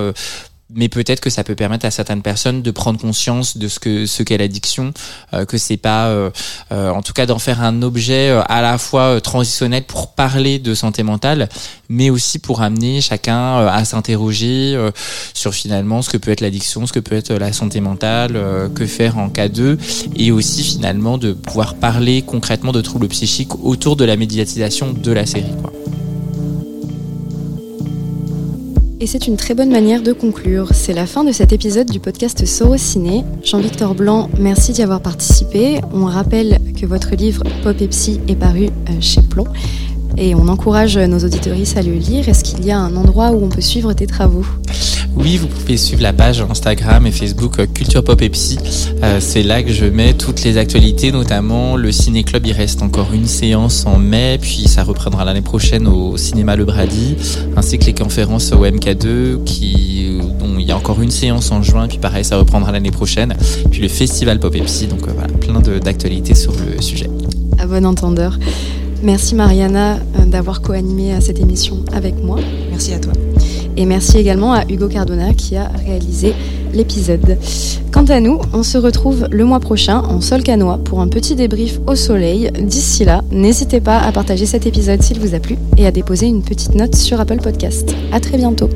[0.75, 4.07] mais peut-être que ça peut permettre à certaines personnes de prendre conscience de ce que
[4.07, 4.93] ce qu'est l'addiction,
[5.35, 6.31] euh, que c'est pas, euh,
[6.73, 10.75] euh, en tout cas, d'en faire un objet à la fois transitionnel pour parler de
[10.75, 11.49] santé mentale,
[11.89, 14.79] mais aussi pour amener chacun à s'interroger
[15.35, 18.39] sur finalement ce que peut être l'addiction, ce que peut être la santé mentale,
[18.75, 19.79] que faire en cas d'eux,
[20.17, 25.13] et aussi finalement de pouvoir parler concrètement de troubles psychiques autour de la médiatisation de
[25.13, 25.53] la série.
[29.03, 30.69] Et c'est une très bonne manière de conclure.
[30.73, 33.25] C'est la fin de cet épisode du podcast Sorociné.
[33.43, 35.81] Jean-Victor Blanc, merci d'y avoir participé.
[35.93, 39.49] On rappelle que votre livre Pop et Psy est paru euh, chez Plomb.
[40.17, 42.29] Et on encourage nos auditoristes à le lire.
[42.29, 44.45] Est-ce qu'il y a un endroit où on peut suivre tes travaux?
[45.15, 48.59] Oui, vous pouvez suivre la page Instagram et Facebook Culture Pop et Psy.
[49.03, 52.47] Euh, c'est là que je mets toutes les actualités, notamment le Ciné Club.
[52.47, 56.65] Il reste encore une séance en mai, puis ça reprendra l'année prochaine au cinéma Le
[56.65, 57.17] Brady,
[57.57, 61.63] ainsi que les conférences au MK2, qui, dont il y a encore une séance en
[61.63, 63.35] juin, puis pareil, ça reprendra l'année prochaine.
[63.71, 67.11] Puis le Festival Pop et Psy, donc euh, voilà, plein d'actualités sur le sujet.
[67.59, 68.39] À bon entendeur.
[69.03, 72.39] Merci Mariana d'avoir co-animé cette émission avec moi.
[72.71, 73.13] Merci à toi.
[73.77, 76.35] Et merci également à Hugo Cardona qui a réalisé
[76.73, 77.39] l'épisode.
[77.91, 81.35] Quant à nous, on se retrouve le mois prochain en sol canois pour un petit
[81.35, 82.51] débrief au soleil.
[82.61, 86.27] D'ici là, n'hésitez pas à partager cet épisode s'il vous a plu et à déposer
[86.27, 87.95] une petite note sur Apple Podcast.
[88.13, 88.69] À très bientôt.